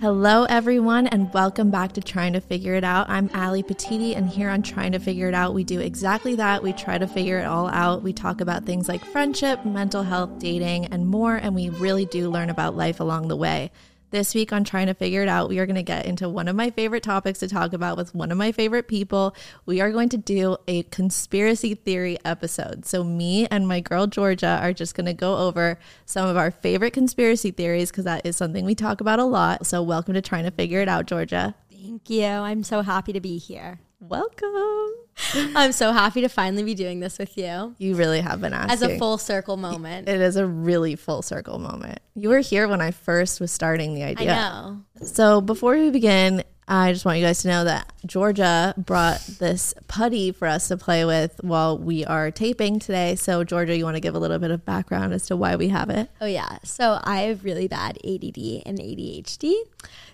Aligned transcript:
Hello, 0.00 0.44
everyone, 0.44 1.08
and 1.08 1.30
welcome 1.34 1.70
back 1.70 1.92
to 1.92 2.00
Trying 2.00 2.32
to 2.32 2.40
Figure 2.40 2.74
It 2.74 2.84
Out. 2.84 3.10
I'm 3.10 3.28
Ally 3.34 3.60
Petitti, 3.60 4.16
and 4.16 4.30
here 4.30 4.48
on 4.48 4.62
Trying 4.62 4.92
to 4.92 4.98
Figure 4.98 5.28
It 5.28 5.34
Out, 5.34 5.52
we 5.52 5.62
do 5.62 5.78
exactly 5.78 6.34
that. 6.36 6.62
We 6.62 6.72
try 6.72 6.96
to 6.96 7.06
figure 7.06 7.38
it 7.38 7.44
all 7.44 7.68
out. 7.68 8.02
We 8.02 8.14
talk 8.14 8.40
about 8.40 8.64
things 8.64 8.88
like 8.88 9.04
friendship, 9.04 9.62
mental 9.66 10.02
health, 10.02 10.38
dating, 10.38 10.86
and 10.86 11.06
more, 11.06 11.36
and 11.36 11.54
we 11.54 11.68
really 11.68 12.06
do 12.06 12.30
learn 12.30 12.48
about 12.48 12.74
life 12.74 12.98
along 12.98 13.28
the 13.28 13.36
way. 13.36 13.72
This 14.10 14.34
week 14.34 14.52
on 14.52 14.64
Trying 14.64 14.88
to 14.88 14.94
Figure 14.94 15.22
It 15.22 15.28
Out, 15.28 15.48
we 15.48 15.60
are 15.60 15.66
going 15.66 15.76
to 15.76 15.84
get 15.84 16.04
into 16.04 16.28
one 16.28 16.48
of 16.48 16.56
my 16.56 16.70
favorite 16.70 17.04
topics 17.04 17.38
to 17.38 17.48
talk 17.48 17.72
about 17.72 17.96
with 17.96 18.12
one 18.12 18.32
of 18.32 18.38
my 18.38 18.50
favorite 18.50 18.88
people. 18.88 19.36
We 19.66 19.80
are 19.80 19.92
going 19.92 20.08
to 20.08 20.16
do 20.16 20.56
a 20.66 20.82
conspiracy 20.82 21.76
theory 21.76 22.18
episode. 22.24 22.84
So, 22.86 23.04
me 23.04 23.46
and 23.52 23.68
my 23.68 23.78
girl 23.78 24.08
Georgia 24.08 24.58
are 24.60 24.72
just 24.72 24.96
going 24.96 25.06
to 25.06 25.14
go 25.14 25.36
over 25.36 25.78
some 26.06 26.28
of 26.28 26.36
our 26.36 26.50
favorite 26.50 26.92
conspiracy 26.92 27.52
theories 27.52 27.92
because 27.92 28.04
that 28.04 28.26
is 28.26 28.36
something 28.36 28.64
we 28.64 28.74
talk 28.74 29.00
about 29.00 29.20
a 29.20 29.24
lot. 29.24 29.64
So, 29.64 29.80
welcome 29.80 30.14
to 30.14 30.20
Trying 30.20 30.42
to 30.42 30.50
Figure 30.50 30.80
It 30.80 30.88
Out, 30.88 31.06
Georgia. 31.06 31.54
Thank 31.70 32.10
you. 32.10 32.26
I'm 32.26 32.64
so 32.64 32.82
happy 32.82 33.12
to 33.12 33.20
be 33.20 33.38
here. 33.38 33.78
Welcome. 34.00 34.90
I'm 35.54 35.72
so 35.72 35.92
happy 35.92 36.20
to 36.22 36.28
finally 36.28 36.62
be 36.62 36.74
doing 36.74 37.00
this 37.00 37.18
with 37.18 37.36
you 37.36 37.74
You 37.78 37.94
really 37.94 38.20
have 38.20 38.40
been 38.40 38.52
asking. 38.52 38.72
as 38.72 38.82
a 38.82 38.98
full 38.98 39.18
circle 39.18 39.56
moment. 39.56 40.08
It 40.08 40.20
is 40.20 40.36
a 40.36 40.46
really 40.46 40.96
full 40.96 41.22
circle 41.22 41.58
moment. 41.58 42.00
You 42.14 42.28
were 42.30 42.40
here 42.40 42.68
when 42.68 42.80
I 42.80 42.90
first 42.90 43.40
was 43.40 43.50
starting 43.52 43.94
the 43.94 44.04
I 44.04 44.08
idea. 44.08 44.26
know. 44.34 45.06
So 45.06 45.40
before 45.40 45.76
we 45.76 45.90
begin, 45.90 46.42
I 46.68 46.92
just 46.92 47.04
want 47.04 47.18
you 47.18 47.24
guys 47.24 47.42
to 47.42 47.48
know 47.48 47.64
that 47.64 47.92
Georgia 48.06 48.74
brought 48.78 49.20
this 49.40 49.74
putty 49.88 50.30
for 50.30 50.46
us 50.46 50.68
to 50.68 50.76
play 50.76 51.04
with 51.04 51.34
while 51.42 51.76
we 51.76 52.04
are 52.04 52.30
taping 52.30 52.78
today. 52.78 53.16
So 53.16 53.42
Georgia, 53.42 53.76
you 53.76 53.84
want 53.84 53.96
to 53.96 54.00
give 54.00 54.14
a 54.14 54.20
little 54.20 54.38
bit 54.38 54.52
of 54.52 54.64
background 54.64 55.12
as 55.12 55.26
to 55.26 55.36
why 55.36 55.56
we 55.56 55.68
have 55.68 55.90
it? 55.90 56.08
Oh, 56.20 56.26
yeah. 56.26 56.58
So 56.62 57.00
I 57.02 57.22
have 57.22 57.42
really 57.44 57.66
bad 57.66 57.98
ADD 58.04 58.62
and 58.66 58.78
ADHD. 58.78 59.54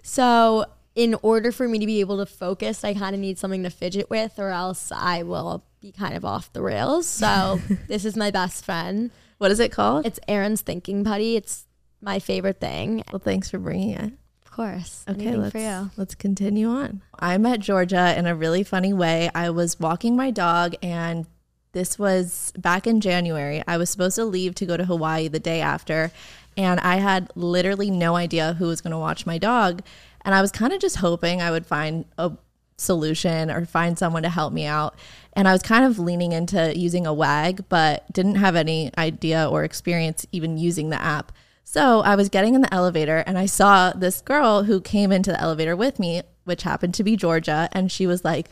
So, 0.02 0.64
in 0.96 1.14
order 1.22 1.52
for 1.52 1.68
me 1.68 1.78
to 1.78 1.86
be 1.86 2.00
able 2.00 2.16
to 2.16 2.26
focus, 2.26 2.82
I 2.82 2.94
kind 2.94 3.14
of 3.14 3.20
need 3.20 3.38
something 3.38 3.62
to 3.62 3.70
fidget 3.70 4.10
with, 4.10 4.38
or 4.38 4.48
else 4.48 4.90
I 4.90 5.22
will 5.22 5.62
be 5.80 5.92
kind 5.92 6.16
of 6.16 6.24
off 6.24 6.52
the 6.54 6.62
rails. 6.62 7.06
So, 7.06 7.60
this 7.86 8.04
is 8.04 8.16
my 8.16 8.30
best 8.30 8.64
friend. 8.64 9.10
What 9.38 9.50
is 9.50 9.60
it 9.60 9.70
called? 9.70 10.06
It's 10.06 10.18
Aaron's 10.26 10.62
thinking 10.62 11.04
putty. 11.04 11.36
It's 11.36 11.66
my 12.00 12.18
favorite 12.18 12.58
thing. 12.60 13.04
well, 13.12 13.20
thanks 13.20 13.50
for 13.50 13.58
bringing 13.58 13.90
it. 13.90 14.12
Of 14.42 14.50
course. 14.50 15.04
Okay, 15.06 15.36
let's 15.36 15.52
for 15.52 15.58
you. 15.58 15.90
let's 15.98 16.14
continue 16.14 16.68
on. 16.68 17.02
I 17.18 17.36
met 17.36 17.60
Georgia 17.60 18.18
in 18.18 18.26
a 18.26 18.34
really 18.34 18.64
funny 18.64 18.94
way. 18.94 19.30
I 19.34 19.50
was 19.50 19.78
walking 19.78 20.16
my 20.16 20.30
dog 20.30 20.76
and 20.82 21.26
this 21.72 21.98
was 21.98 22.54
back 22.56 22.86
in 22.86 23.02
January. 23.02 23.62
I 23.68 23.76
was 23.76 23.90
supposed 23.90 24.16
to 24.16 24.24
leave 24.24 24.54
to 24.54 24.64
go 24.64 24.78
to 24.78 24.86
Hawaii 24.86 25.28
the 25.28 25.38
day 25.38 25.60
after 25.60 26.10
and 26.56 26.80
I 26.80 26.96
had 26.96 27.30
literally 27.34 27.90
no 27.90 28.16
idea 28.16 28.54
who 28.54 28.68
was 28.68 28.80
going 28.80 28.92
to 28.92 28.98
watch 28.98 29.26
my 29.26 29.36
dog 29.36 29.82
and 30.26 30.34
I 30.34 30.42
was 30.42 30.52
kind 30.52 30.74
of 30.74 30.80
just 30.80 30.96
hoping 30.96 31.40
I 31.40 31.52
would 31.52 31.64
find 31.64 32.04
a 32.18 32.32
solution 32.76 33.50
or 33.50 33.64
find 33.64 33.98
someone 33.98 34.24
to 34.24 34.28
help 34.28 34.52
me 34.52 34.66
out. 34.66 34.96
And 35.32 35.48
I 35.48 35.52
was 35.52 35.62
kind 35.62 35.84
of 35.84 35.98
leaning 35.98 36.32
into 36.32 36.76
using 36.78 37.06
a 37.06 37.14
WAG, 37.14 37.64
but 37.68 38.12
didn't 38.12 38.34
have 38.34 38.56
any 38.56 38.90
idea 38.98 39.48
or 39.48 39.64
experience 39.64 40.26
even 40.32 40.58
using 40.58 40.90
the 40.90 41.00
app. 41.00 41.32
So 41.62 42.00
I 42.00 42.16
was 42.16 42.28
getting 42.28 42.54
in 42.54 42.60
the 42.60 42.74
elevator 42.74 43.18
and 43.18 43.38
I 43.38 43.46
saw 43.46 43.92
this 43.92 44.20
girl 44.20 44.64
who 44.64 44.80
came 44.80 45.12
into 45.12 45.30
the 45.30 45.40
elevator 45.40 45.76
with 45.76 45.98
me, 45.98 46.22
which 46.44 46.64
happened 46.64 46.94
to 46.94 47.04
be 47.04 47.16
Georgia. 47.16 47.68
And 47.72 47.90
she 47.90 48.06
was 48.06 48.24
like, 48.24 48.48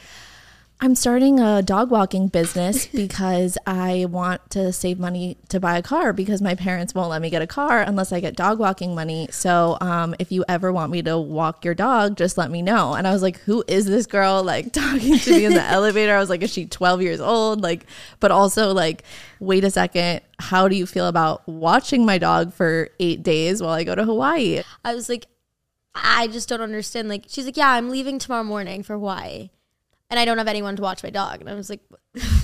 I'm 0.80 0.94
starting 0.94 1.40
a 1.40 1.62
dog 1.62 1.90
walking 1.90 2.28
business 2.28 2.86
because 2.92 3.56
I 3.66 4.06
want 4.10 4.50
to 4.50 4.72
save 4.72 4.98
money 4.98 5.38
to 5.48 5.60
buy 5.60 5.78
a 5.78 5.82
car 5.82 6.12
because 6.12 6.42
my 6.42 6.54
parents 6.54 6.94
won't 6.94 7.10
let 7.10 7.22
me 7.22 7.30
get 7.30 7.42
a 7.42 7.46
car 7.46 7.80
unless 7.80 8.12
I 8.12 8.20
get 8.20 8.36
dog 8.36 8.58
walking 8.58 8.94
money. 8.94 9.28
So, 9.30 9.78
um, 9.80 10.14
if 10.18 10.32
you 10.32 10.44
ever 10.48 10.72
want 10.72 10.90
me 10.90 11.00
to 11.02 11.16
walk 11.16 11.64
your 11.64 11.74
dog, 11.74 12.16
just 12.16 12.36
let 12.36 12.50
me 12.50 12.60
know. 12.60 12.94
And 12.94 13.06
I 13.06 13.12
was 13.12 13.22
like, 13.22 13.38
who 13.40 13.64
is 13.68 13.86
this 13.86 14.06
girl 14.06 14.42
like 14.42 14.72
talking 14.72 15.18
to 15.18 15.30
me 15.30 15.44
in 15.44 15.54
the 15.54 15.62
elevator? 15.64 16.14
I 16.14 16.18
was 16.18 16.28
like, 16.28 16.42
is 16.42 16.52
she 16.52 16.66
12 16.66 17.02
years 17.02 17.20
old? 17.20 17.62
Like, 17.62 17.86
but 18.20 18.30
also 18.30 18.72
like, 18.72 19.04
wait 19.40 19.64
a 19.64 19.70
second. 19.70 20.20
How 20.40 20.68
do 20.68 20.76
you 20.76 20.86
feel 20.86 21.06
about 21.06 21.46
watching 21.48 22.04
my 22.04 22.18
dog 22.18 22.52
for 22.52 22.88
eight 22.98 23.22
days 23.22 23.62
while 23.62 23.72
I 23.72 23.84
go 23.84 23.94
to 23.94 24.04
Hawaii? 24.04 24.62
I 24.84 24.94
was 24.94 25.08
like, 25.08 25.26
I 25.94 26.26
just 26.26 26.48
don't 26.48 26.60
understand. 26.60 27.08
Like, 27.08 27.26
she's 27.28 27.44
like, 27.44 27.56
yeah, 27.56 27.70
I'm 27.70 27.88
leaving 27.88 28.18
tomorrow 28.18 28.42
morning 28.42 28.82
for 28.82 28.94
Hawaii, 28.94 29.50
and 30.10 30.20
I 30.20 30.24
don't 30.24 30.38
have 30.38 30.48
anyone 30.48 30.76
to 30.76 30.82
watch 30.82 31.02
my 31.02 31.10
dog. 31.10 31.40
And 31.40 31.48
I 31.50 31.54
was 31.54 31.70
like, 31.70 31.80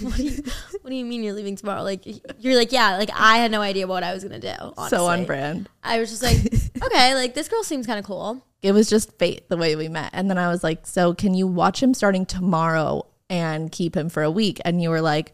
what 0.01 0.17
do 0.17 0.23
you, 0.25 0.43
what 0.81 0.91
do 0.91 0.95
you 0.97 1.05
mean 1.05 1.23
you're 1.23 1.35
leaving 1.35 1.57
tomorrow? 1.57 1.83
Like, 1.83 2.03
you're 2.39 2.57
like, 2.57 2.73
yeah, 2.73 2.97
like 2.97 3.11
I 3.15 3.39
had 3.39 3.51
no 3.51 3.61
idea 3.61 3.87
what 3.87 4.03
I 4.03 4.13
was 4.15 4.23
gonna 4.25 4.41
do. 4.41 4.49
Honestly. 4.77 4.99
So 4.99 5.07
on 5.07 5.25
brand. 5.25 5.69
I 5.83 5.99
was 6.01 6.11
just 6.11 6.23
like, 6.23 6.39
okay, 6.85 7.15
like 7.15 7.35
this 7.35 7.49
girl 7.49 7.63
seems 7.63 7.87
kind 7.87 7.99
of 7.99 8.05
cool. 8.05 8.45
it 8.63 8.73
was 8.73 8.89
just 8.91 9.17
fate 9.19 9.49
the 9.49 9.57
way 9.57 9.77
we 9.77 9.89
met. 9.89 10.11
And 10.13 10.29
then 10.31 10.39
I 10.39 10.49
was 10.49 10.65
like, 10.65 10.87
So 10.87 11.15
can 11.15 11.35
you 11.35 11.47
watch 11.47 11.83
him 11.83 11.95
starting 11.95 12.27
tomorrow 12.27 13.07
and 13.29 13.71
keep 13.71 13.97
him 13.97 14.09
for 14.09 14.23
a 14.23 14.31
week? 14.31 14.61
And 14.65 14.83
you 14.83 14.91
were 14.91 15.01
like, 15.03 15.33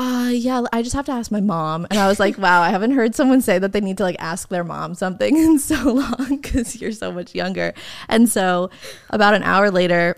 uh 0.00 0.30
yeah, 0.32 0.62
I 0.72 0.82
just 0.82 0.94
have 0.94 1.06
to 1.06 1.12
ask 1.12 1.32
my 1.32 1.40
mom. 1.40 1.86
And 1.90 1.98
I 1.98 2.06
was 2.06 2.20
like, 2.20 2.38
Wow, 2.46 2.62
I 2.62 2.70
haven't 2.70 2.92
heard 2.92 3.14
someone 3.16 3.40
say 3.40 3.58
that 3.58 3.72
they 3.72 3.80
need 3.80 3.98
to 3.98 4.04
like 4.04 4.16
ask 4.20 4.48
their 4.48 4.64
mom 4.64 4.94
something 4.94 5.36
in 5.36 5.58
so 5.58 5.92
long 5.92 6.38
because 6.40 6.80
you're 6.80 6.92
so 6.92 7.10
much 7.12 7.34
younger. 7.34 7.74
And 8.08 8.28
so 8.28 8.70
about 9.10 9.34
an 9.34 9.42
hour 9.42 9.70
later, 9.70 10.16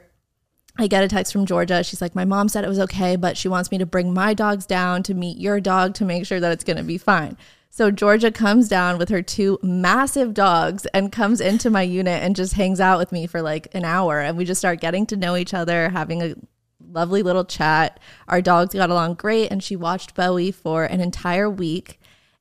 I 0.81 0.87
get 0.87 1.05
a 1.05 1.09
text 1.09 1.35
from 1.35 1.45
Georgia. 1.45 1.85
She's 1.85 2.01
like, 2.01 2.15
My 2.15 2.25
mom 2.25 2.49
said 2.49 2.65
it 2.65 2.69
was 2.69 2.79
okay, 2.81 3.15
but 3.15 3.37
she 3.37 3.49
wants 3.49 3.71
me 3.71 3.77
to 3.77 3.85
bring 3.85 4.15
my 4.15 4.33
dogs 4.33 4.65
down 4.65 5.03
to 5.05 5.15
meet 5.15 5.37
your 5.37 5.61
dog 5.61 5.93
to 5.97 6.07
make 6.07 6.25
sure 6.25 6.41
that 6.41 6.53
it's 6.53 6.65
going 6.65 6.79
to 6.79 6.83
be 6.83 6.97
fine. 6.97 7.37
So 7.69 7.91
Georgia 7.91 8.33
comes 8.33 8.67
down 8.67 8.97
with 8.97 9.11
her 9.11 9.21
two 9.21 9.59
massive 9.63 10.33
dogs 10.33 10.87
and 10.87 11.13
comes 11.13 11.41
into 11.43 11.69
my 11.69 11.83
unit 11.83 12.23
and 12.23 12.35
just 12.35 12.55
hangs 12.55 12.81
out 12.81 12.99
with 12.99 13.13
me 13.13 13.27
for 13.27 13.43
like 13.43 13.69
an 13.75 13.85
hour. 13.85 14.21
And 14.21 14.39
we 14.39 14.47
just 14.47 14.59
start 14.59 14.81
getting 14.81 15.05
to 15.07 15.17
know 15.17 15.37
each 15.37 15.53
other, 15.53 15.91
having 15.91 16.23
a 16.23 16.35
lovely 16.81 17.23
little 17.23 17.45
chat. 17.45 18.01
Our 18.27 18.41
dogs 18.41 18.75
got 18.75 18.89
along 18.89 19.15
great. 19.15 19.53
And 19.53 19.63
she 19.63 19.77
watched 19.77 20.15
Bowie 20.15 20.51
for 20.51 20.85
an 20.85 21.03
entire 21.03 21.51
week. 21.51 22.01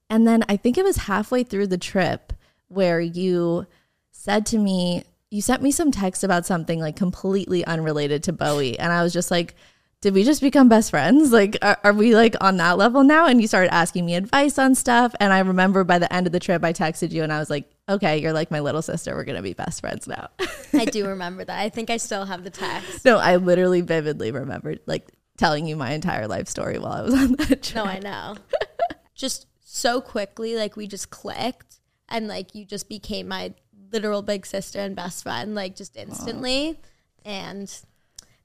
And 0.09 0.25
then 0.25 0.45
I 0.47 0.55
think 0.55 0.77
it 0.77 0.85
was 0.85 0.95
halfway 0.95 1.43
through 1.43 1.67
the 1.67 1.77
trip 1.77 2.31
where 2.69 3.01
you 3.01 3.67
said 4.11 4.45
to 4.47 4.57
me, 4.57 5.03
you 5.31 5.41
sent 5.41 5.61
me 5.61 5.71
some 5.71 5.91
text 5.91 6.23
about 6.23 6.45
something 6.45 6.79
like 6.79 6.95
completely 6.95 7.63
unrelated 7.65 8.23
to 8.23 8.33
Bowie. 8.33 8.79
And 8.79 8.91
I 8.91 9.03
was 9.03 9.13
just 9.13 9.29
like, 9.29 9.55
did 10.01 10.13
we 10.13 10.23
just 10.23 10.41
become 10.41 10.69
best 10.69 10.91
friends? 10.91 11.31
Like, 11.31 11.57
are, 11.61 11.77
are 11.83 11.93
we 11.93 12.15
like 12.15 12.35
on 12.39 12.57
that 12.57 12.77
level 12.77 13.03
now? 13.03 13.25
And 13.25 13.41
you 13.41 13.47
started 13.47 13.73
asking 13.73 14.05
me 14.05 14.15
advice 14.15 14.57
on 14.57 14.73
stuff. 14.73 15.13
And 15.19 15.33
I 15.33 15.39
remember 15.39 15.83
by 15.83 15.99
the 15.99 16.11
end 16.11 16.25
of 16.25 16.31
the 16.31 16.39
trip, 16.39 16.63
I 16.63 16.71
texted 16.71 17.11
you 17.11 17.21
and 17.21 17.33
I 17.33 17.39
was 17.39 17.49
like, 17.49 17.69
okay, 17.87 18.17
you're 18.17 18.33
like 18.33 18.49
my 18.49 18.61
little 18.61 18.81
sister. 18.81 19.13
We're 19.13 19.25
going 19.25 19.35
to 19.35 19.43
be 19.43 19.53
best 19.53 19.81
friends 19.81 20.07
now. 20.07 20.29
I 20.73 20.85
do 20.91 21.05
remember 21.07 21.43
that. 21.43 21.59
I 21.59 21.69
think 21.69 21.89
I 21.89 21.97
still 21.97 22.25
have 22.25 22.43
the 22.43 22.49
text. 22.49 23.03
no, 23.05 23.17
I 23.17 23.35
literally 23.35 23.81
vividly 23.81 24.31
remembered 24.31 24.79
like 24.85 25.11
telling 25.37 25.67
you 25.67 25.75
my 25.75 25.91
entire 25.91 26.27
life 26.27 26.47
story 26.47 26.79
while 26.79 26.93
I 26.93 27.01
was 27.01 27.13
on 27.13 27.31
that 27.33 27.63
trip. 27.63 27.75
No, 27.75 27.83
I 27.85 27.99
know. 27.99 28.37
just 29.15 29.47
so 29.59 30.01
quickly, 30.01 30.55
like 30.55 30.75
we 30.75 30.87
just 30.87 31.09
clicked, 31.09 31.79
and 32.07 32.27
like 32.27 32.55
you 32.55 32.65
just 32.65 32.89
became 32.89 33.27
my 33.27 33.53
literal 33.91 34.21
big 34.21 34.45
sister 34.45 34.79
and 34.79 34.95
best 34.95 35.23
friend, 35.23 35.55
like 35.55 35.75
just 35.75 35.97
instantly. 35.97 36.79
And 37.25 37.73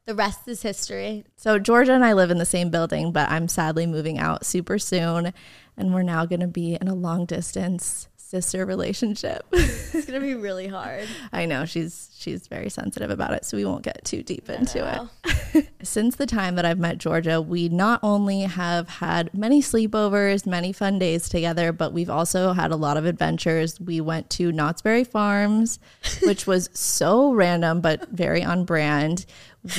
the 0.05 0.15
rest 0.15 0.47
is 0.49 0.63
history. 0.63 1.25
So 1.37 1.59
Georgia 1.59 1.93
and 1.93 2.05
I 2.05 2.13
live 2.13 2.31
in 2.31 2.39
the 2.39 2.45
same 2.45 2.71
building, 2.71 3.13
but 3.13 3.31
I'm 3.31 3.49
sadly 3.49 3.87
moving 3.87 4.19
out 4.19 4.45
super 4.45 4.79
soon, 4.79 5.33
and 5.77 5.95
we're 5.95 6.03
now 6.03 6.27
going 6.27 6.41
to 6.41 6.47
be 6.47 6.77
in 6.81 6.89
a 6.89 6.95
long 6.95 7.25
distance 7.25 8.09
sister 8.25 8.65
relationship. 8.67 9.45
It's 9.95 10.07
gonna 10.07 10.19
be 10.19 10.35
really 10.35 10.67
hard. 10.67 11.07
I 11.33 11.47
know 11.47 11.65
she's 11.65 12.11
she's 12.19 12.49
very 12.49 12.69
sensitive 12.69 13.11
about 13.11 13.33
it, 13.33 13.45
so 13.45 13.57
we 13.57 13.65
won't 13.65 13.83
get 13.83 14.05
too 14.05 14.25
deep 14.25 14.51
into 14.51 14.81
know. 14.81 15.09
it. 15.55 15.69
Since 15.83 16.17
the 16.17 16.27
time 16.27 16.57
that 16.57 16.65
I've 16.65 16.81
met 16.81 16.99
Georgia, 16.99 17.41
we 17.41 17.69
not 17.69 18.01
only 18.03 18.41
have 18.41 18.89
had 18.89 19.33
many 19.33 19.63
sleepovers, 19.63 20.47
many 20.47 20.73
fun 20.73 20.99
days 20.99 21.29
together, 21.29 21.73
but 21.73 21.93
we've 21.93 22.11
also 22.11 22.53
had 22.53 22.73
a 22.73 22.77
lot 22.77 22.97
of 22.97 23.07
adventures. 23.07 23.81
We 23.81 24.01
went 24.01 24.31
to 24.31 24.51
Knott's 24.51 24.83
Berry 24.83 25.05
Farms, 25.05 25.79
which 26.25 26.45
was 26.45 26.69
so 26.75 27.33
random 27.33 27.81
but 27.81 28.09
very 28.09 28.43
on 28.43 28.65
brand. 28.65 29.27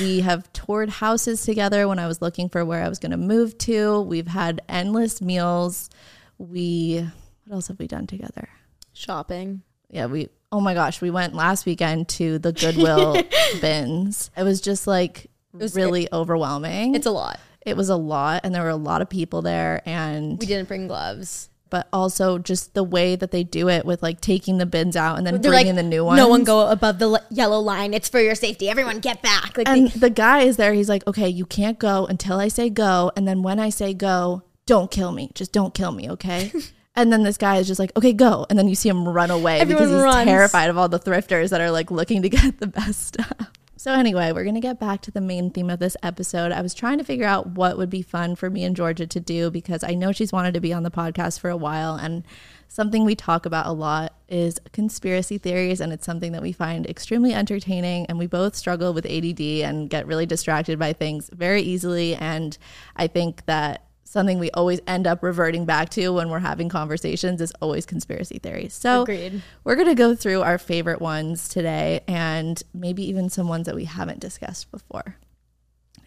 We 0.00 0.20
have 0.20 0.50
toured 0.54 0.88
houses 0.88 1.42
together 1.42 1.86
when 1.86 1.98
I 1.98 2.06
was 2.06 2.22
looking 2.22 2.48
for 2.48 2.64
where 2.64 2.82
I 2.82 2.88
was 2.88 2.98
going 2.98 3.12
to 3.12 3.18
move 3.18 3.58
to. 3.58 4.00
We've 4.00 4.26
had 4.26 4.62
endless 4.68 5.20
meals. 5.20 5.90
We 6.38 7.06
what 7.46 7.54
else 7.54 7.68
have 7.68 7.78
we 7.78 7.86
done 7.86 8.06
together? 8.06 8.48
Shopping. 8.92 9.62
yeah, 9.90 10.06
we 10.06 10.28
oh 10.52 10.60
my 10.60 10.74
gosh, 10.74 11.00
we 11.00 11.10
went 11.10 11.34
last 11.34 11.66
weekend 11.66 12.08
to 12.08 12.38
the 12.38 12.52
Goodwill 12.52 13.22
bins. 13.60 14.30
It 14.36 14.42
was 14.42 14.60
just 14.60 14.86
like 14.86 15.24
it 15.24 15.30
was- 15.60 15.74
really 15.74 16.08
overwhelming. 16.12 16.94
It's 16.94 17.06
a 17.06 17.10
lot. 17.10 17.38
it 17.64 17.76
was 17.76 17.88
a 17.88 17.96
lot 17.96 18.40
and 18.44 18.54
there 18.54 18.62
were 18.62 18.68
a 18.70 18.76
lot 18.76 19.02
of 19.02 19.08
people 19.10 19.42
there 19.42 19.82
and 19.86 20.38
We 20.38 20.46
didn't 20.46 20.68
bring 20.68 20.86
gloves. 20.86 21.50
but 21.68 21.88
also 21.92 22.38
just 22.38 22.74
the 22.74 22.84
way 22.84 23.16
that 23.16 23.32
they 23.32 23.42
do 23.42 23.68
it 23.68 23.84
with 23.84 24.02
like 24.02 24.20
taking 24.20 24.58
the 24.58 24.66
bins 24.66 24.96
out 24.96 25.18
and 25.18 25.26
then 25.26 25.40
They're 25.40 25.50
bringing 25.50 25.74
like, 25.74 25.82
the 25.84 25.88
new 25.88 26.04
ones. 26.04 26.16
No 26.16 26.28
one 26.28 26.44
go 26.44 26.68
above 26.68 26.98
the 27.00 27.20
yellow 27.30 27.58
line. 27.60 27.92
It's 27.92 28.08
for 28.08 28.20
your 28.20 28.34
safety. 28.36 28.68
Everyone 28.70 29.00
get 29.00 29.20
back. 29.20 29.56
Like 29.58 29.68
And 29.68 29.88
they- 29.90 29.98
the 29.98 30.10
guy 30.10 30.40
is 30.42 30.56
there. 30.56 30.72
He's 30.72 30.88
like, 30.88 31.04
okay, 31.08 31.28
you 31.28 31.44
can't 31.44 31.78
go 31.78 32.06
until 32.06 32.38
I 32.38 32.48
say 32.48 32.70
go. 32.70 33.10
And 33.16 33.26
then 33.26 33.42
when 33.42 33.58
I 33.58 33.70
say 33.70 33.94
go, 33.94 34.42
don't 34.64 34.90
kill 34.90 35.10
me. 35.12 35.30
Just 35.34 35.52
don't 35.52 35.74
kill 35.74 35.92
me, 35.92 36.08
okay? 36.10 36.52
And 36.96 37.12
then 37.12 37.22
this 37.22 37.36
guy 37.36 37.56
is 37.58 37.66
just 37.66 37.78
like, 37.78 37.92
okay, 37.96 38.12
go. 38.12 38.46
And 38.48 38.58
then 38.58 38.68
you 38.68 38.74
see 38.74 38.88
him 38.88 39.06
run 39.06 39.30
away 39.30 39.60
Everyone 39.60 39.84
because 39.84 39.94
he's 39.94 40.02
runs. 40.02 40.24
terrified 40.24 40.70
of 40.70 40.78
all 40.78 40.88
the 40.88 40.98
thrifters 40.98 41.50
that 41.50 41.60
are 41.60 41.70
like 41.70 41.90
looking 41.90 42.22
to 42.22 42.28
get 42.28 42.58
the 42.60 42.66
best 42.66 43.06
stuff. 43.08 43.50
So, 43.78 43.92
anyway, 43.92 44.32
we're 44.32 44.42
going 44.42 44.56
to 44.56 44.60
get 44.60 44.80
back 44.80 45.02
to 45.02 45.12
the 45.12 45.20
main 45.20 45.50
theme 45.50 45.70
of 45.70 45.78
this 45.78 45.96
episode. 46.02 46.50
I 46.50 46.60
was 46.60 46.74
trying 46.74 46.98
to 46.98 47.04
figure 47.04 47.26
out 47.26 47.50
what 47.50 47.76
would 47.78 47.88
be 47.90 48.02
fun 48.02 48.34
for 48.34 48.50
me 48.50 48.64
and 48.64 48.74
Georgia 48.74 49.06
to 49.06 49.20
do 49.20 49.48
because 49.48 49.84
I 49.84 49.94
know 49.94 50.10
she's 50.10 50.32
wanted 50.32 50.54
to 50.54 50.60
be 50.60 50.72
on 50.72 50.82
the 50.82 50.90
podcast 50.90 51.38
for 51.38 51.50
a 51.50 51.56
while. 51.56 51.94
And 51.94 52.24
something 52.66 53.04
we 53.04 53.14
talk 53.14 53.46
about 53.46 53.66
a 53.66 53.72
lot 53.72 54.14
is 54.28 54.58
conspiracy 54.72 55.38
theories. 55.38 55.80
And 55.80 55.92
it's 55.92 56.04
something 56.04 56.32
that 56.32 56.42
we 56.42 56.50
find 56.50 56.84
extremely 56.86 57.32
entertaining. 57.32 58.06
And 58.06 58.18
we 58.18 58.26
both 58.26 58.56
struggle 58.56 58.92
with 58.92 59.06
ADD 59.06 59.40
and 59.40 59.88
get 59.88 60.06
really 60.06 60.26
distracted 60.26 60.80
by 60.80 60.92
things 60.92 61.30
very 61.32 61.62
easily. 61.62 62.16
And 62.16 62.58
I 62.96 63.06
think 63.06 63.44
that 63.46 63.85
something 64.06 64.38
we 64.38 64.50
always 64.52 64.80
end 64.86 65.06
up 65.06 65.22
reverting 65.22 65.64
back 65.64 65.88
to 65.90 66.10
when 66.10 66.30
we're 66.30 66.38
having 66.38 66.68
conversations 66.68 67.40
is 67.40 67.52
always 67.60 67.84
conspiracy 67.84 68.38
theories. 68.38 68.72
So 68.72 69.02
Agreed. 69.02 69.42
we're 69.64 69.74
going 69.74 69.88
to 69.88 69.96
go 69.96 70.14
through 70.14 70.42
our 70.42 70.58
favorite 70.58 71.00
ones 71.00 71.48
today 71.48 72.00
and 72.06 72.62
maybe 72.72 73.02
even 73.08 73.28
some 73.28 73.48
ones 73.48 73.66
that 73.66 73.74
we 73.74 73.84
haven't 73.84 74.20
discussed 74.20 74.70
before. 74.70 75.16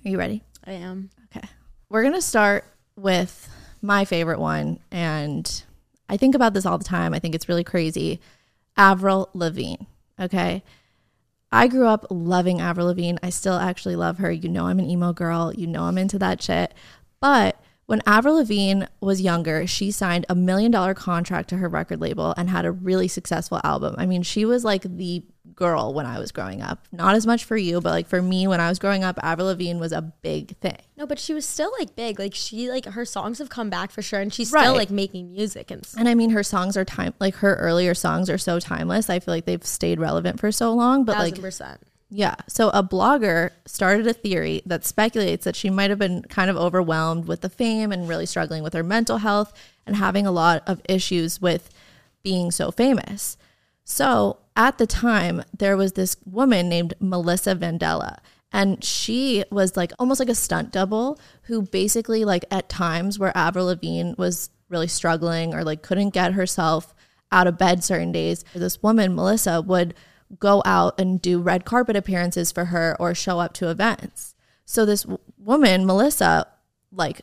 Are 0.06 0.10
you 0.10 0.18
ready? 0.18 0.42
I 0.66 0.74
am. 0.74 1.10
Okay. 1.25 1.46
We're 1.90 2.04
going 2.04 2.13
to 2.13 2.22
start 2.22 2.63
with 2.96 3.50
my 3.81 4.06
favorite 4.06 4.40
one. 4.40 4.80
And 4.92 5.63
I 6.07 6.16
think 6.16 6.36
about 6.36 6.54
this 6.54 6.66
all 6.66 6.78
the 6.78 6.86
time. 6.86 7.13
I 7.13 7.19
think 7.19 7.36
it's 7.36 7.50
really 7.50 7.66
crazy. 7.66 8.22
Avril 8.78 9.30
Lavigne. 9.34 9.84
Okay. 10.18 10.63
I 11.52 11.68
grew 11.68 11.88
up 11.88 12.06
loving 12.10 12.62
Avril 12.62 12.88
Lavigne. 12.88 13.18
I 13.22 13.30
still 13.30 13.56
actually 13.56 13.98
love 13.98 14.19
her. 14.19 14.31
You 14.31 14.48
know, 14.48 14.68
I'm 14.68 14.80
an 14.80 14.90
emo 14.90 15.12
girl. 15.12 15.54
You 15.54 15.68
know, 15.68 15.84
I'm 15.84 15.98
into 15.98 16.18
that 16.19 16.42
shit. 16.42 16.74
But 17.19 17.59
when 17.90 18.04
Avril 18.06 18.36
Lavigne 18.36 18.84
was 19.02 19.20
younger, 19.20 19.66
she 19.66 19.90
signed 19.90 20.24
a 20.30 20.36
million 20.36 20.70
dollar 20.70 20.94
contract 20.94 21.50
to 21.50 21.58
her 21.58 21.68
record 21.68 22.00
label 22.00 22.36
and 22.38 22.48
had 22.48 22.64
a 22.64 22.72
really 22.72 23.08
successful 23.08 23.60
album. 23.64 23.96
I 23.98 24.06
mean, 24.06 24.22
she 24.22 24.46
was 24.46 24.64
like 24.64 24.84
the 24.84 25.24
girl 25.56 25.92
when 25.96 26.06
I 26.06 26.20
was 26.20 26.32
growing 26.32 26.62
up. 26.62 26.86
Not 26.92 27.16
as 27.16 27.26
much 27.26 27.46
for 27.46 27.58
you, 27.58 27.82
but 27.82 27.90
like 27.90 28.08
for 28.08 28.22
me 28.22 28.48
when 28.48 28.62
I 28.62 28.70
was 28.70 28.78
growing 28.78 29.04
up, 29.04 29.18
Avril 29.24 29.48
Lavigne 29.48 29.80
was 29.80 29.92
a 29.92 30.04
big 30.04 30.56
thing. 30.60 30.78
No, 30.98 31.08
but 31.08 31.18
she 31.18 31.34
was 31.34 31.48
still 31.48 31.72
like 31.80 31.96
big. 31.96 32.20
Like 32.20 32.36
she 32.36 32.70
like 32.70 32.86
her 32.86 33.06
songs 33.06 33.40
have 33.40 33.50
come 33.50 33.72
back 33.72 33.90
for 33.90 34.04
sure, 34.04 34.20
and 34.20 34.32
she's 34.32 34.52
Right. 34.52 34.66
still 34.66 34.76
like 34.76 34.92
making 34.92 35.32
music 35.32 35.72
and. 35.72 35.84
stuff. 35.84 36.00
And 36.00 36.08
I 36.08 36.14
mean, 36.14 36.30
her 36.30 36.44
songs 36.44 36.78
are 36.78 36.86
time 36.86 37.16
like 37.20 37.38
her 37.38 37.56
earlier 37.56 37.96
songs 37.96 38.30
are 38.30 38.38
so 38.38 38.60
timeless. 38.60 39.10
I 39.10 39.20
feel 39.20 39.34
like 39.34 39.46
they've 39.46 39.66
stayed 39.66 40.00
relevant 40.00 40.40
for 40.40 40.52
so 40.52 40.74
long. 40.76 41.06
But 41.06 41.14
Thousand 41.16 41.32
like, 41.32 41.42
percent. 41.42 41.82
Yeah. 42.10 42.36
So 42.48 42.70
a 42.70 42.84
blogger 42.84 43.52
started 43.66 44.08
a 44.08 44.14
theory 44.14 44.62
that 44.66 44.86
speculates 44.86 45.46
that 45.46 45.56
she 45.56 45.70
might 45.70 45.92
have 45.92 46.00
been 46.00 46.24
kind 46.24 46.50
of 46.50 46.58
overwhelmed 46.58 47.28
with 47.28 47.42
the 47.42 47.50
fame 47.50 47.92
and 47.92 48.10
really 48.10 48.26
struggling 48.26 48.64
with 48.64 48.74
her 48.74 48.84
mental 48.84 49.18
health 49.18 49.54
and 49.86 49.96
having 49.96 50.26
a 50.26 50.32
lot 50.32 50.64
of 50.66 50.82
issues 50.90 51.40
with 51.40 51.70
being 52.24 52.50
so 52.52 52.72
famous. 52.72 53.38
So 53.84 54.38
at 54.56 54.78
the 54.78 54.88
time, 54.88 55.44
there 55.56 55.78
was 55.78 55.94
this 55.94 56.18
woman 56.26 56.68
named 56.68 56.96
Melissa 57.00 57.56
Vandella. 57.56 58.18
And 58.52 58.84
she 58.84 59.44
was 59.52 59.78
like 59.78 59.92
almost 60.00 60.20
like 60.20 60.30
a 60.30 60.36
stunt 60.36 60.72
double 60.72 61.20
who 61.44 61.62
basically, 61.62 62.26
like, 62.26 62.46
at 62.50 62.68
times 62.68 63.20
where 63.20 63.36
Avril 63.38 63.68
Lavigne 63.68 64.14
was 64.18 64.50
really 64.70 64.88
struggling 64.88 65.54
or 65.54 65.64
like 65.64 65.84
couldn't 65.84 66.12
get 66.12 66.34
herself 66.34 66.96
out 67.32 67.46
of 67.48 67.60
bed 67.60 67.84
certain 67.84 68.12
days, 68.12 68.44
this 68.56 68.82
woman, 68.82 69.16
Melissa, 69.16 69.62
would 69.62 69.94
go 70.38 70.62
out 70.66 71.00
and 71.00 71.22
do 71.22 71.40
red 71.42 71.66
carpet 71.66 71.96
appearances 71.96 72.52
for 72.52 72.66
her 72.66 72.96
or 73.00 73.16
show 73.16 73.40
up 73.40 73.54
to 73.54 73.70
events. 73.70 74.36
So 74.66 74.86
this 74.86 75.02
w- 75.04 75.20
woman, 75.38 75.86
Melissa, 75.86 76.48
like 76.92 77.22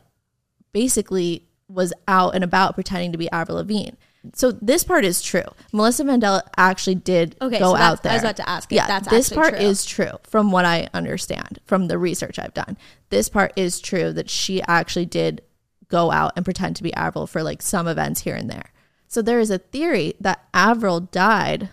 basically 0.73 1.47
was 1.69 1.93
out 2.07 2.35
and 2.35 2.43
about 2.43 2.75
pretending 2.75 3.11
to 3.11 3.17
be 3.17 3.29
Avril 3.31 3.57
Lavigne. 3.57 3.91
So 4.33 4.51
this 4.51 4.83
part 4.83 5.05
is 5.05 5.21
true. 5.21 5.43
Melissa 5.71 6.03
Vandella 6.03 6.41
actually 6.57 6.95
did 6.95 7.35
Okay, 7.41 7.59
go 7.59 7.73
so 7.73 7.77
out 7.77 8.03
there. 8.03 8.11
I 8.11 8.15
was 8.15 8.23
about 8.23 8.35
to 8.37 8.49
ask 8.49 8.71
if 8.71 8.75
Yeah, 8.75 8.87
that's 8.87 9.07
this 9.07 9.29
part 9.29 9.55
true. 9.55 9.65
is 9.65 9.85
true 9.85 10.11
from 10.23 10.51
what 10.51 10.65
I 10.65 10.89
understand 10.93 11.59
from 11.65 11.87
the 11.87 11.97
research 11.97 12.37
I've 12.37 12.53
done. 12.53 12.77
This 13.09 13.29
part 13.29 13.53
is 13.55 13.79
true 13.79 14.11
that 14.13 14.29
she 14.29 14.61
actually 14.63 15.05
did 15.05 15.41
go 15.87 16.11
out 16.11 16.33
and 16.35 16.43
pretend 16.43 16.75
to 16.75 16.83
be 16.83 16.93
Avril 16.93 17.27
for 17.27 17.41
like 17.41 17.61
some 17.61 17.87
events 17.87 18.21
here 18.21 18.35
and 18.35 18.49
there. 18.49 18.73
So 19.07 19.21
there 19.21 19.39
is 19.39 19.49
a 19.49 19.59
theory 19.59 20.15
that 20.19 20.43
Avril 20.53 20.99
died 20.99 21.69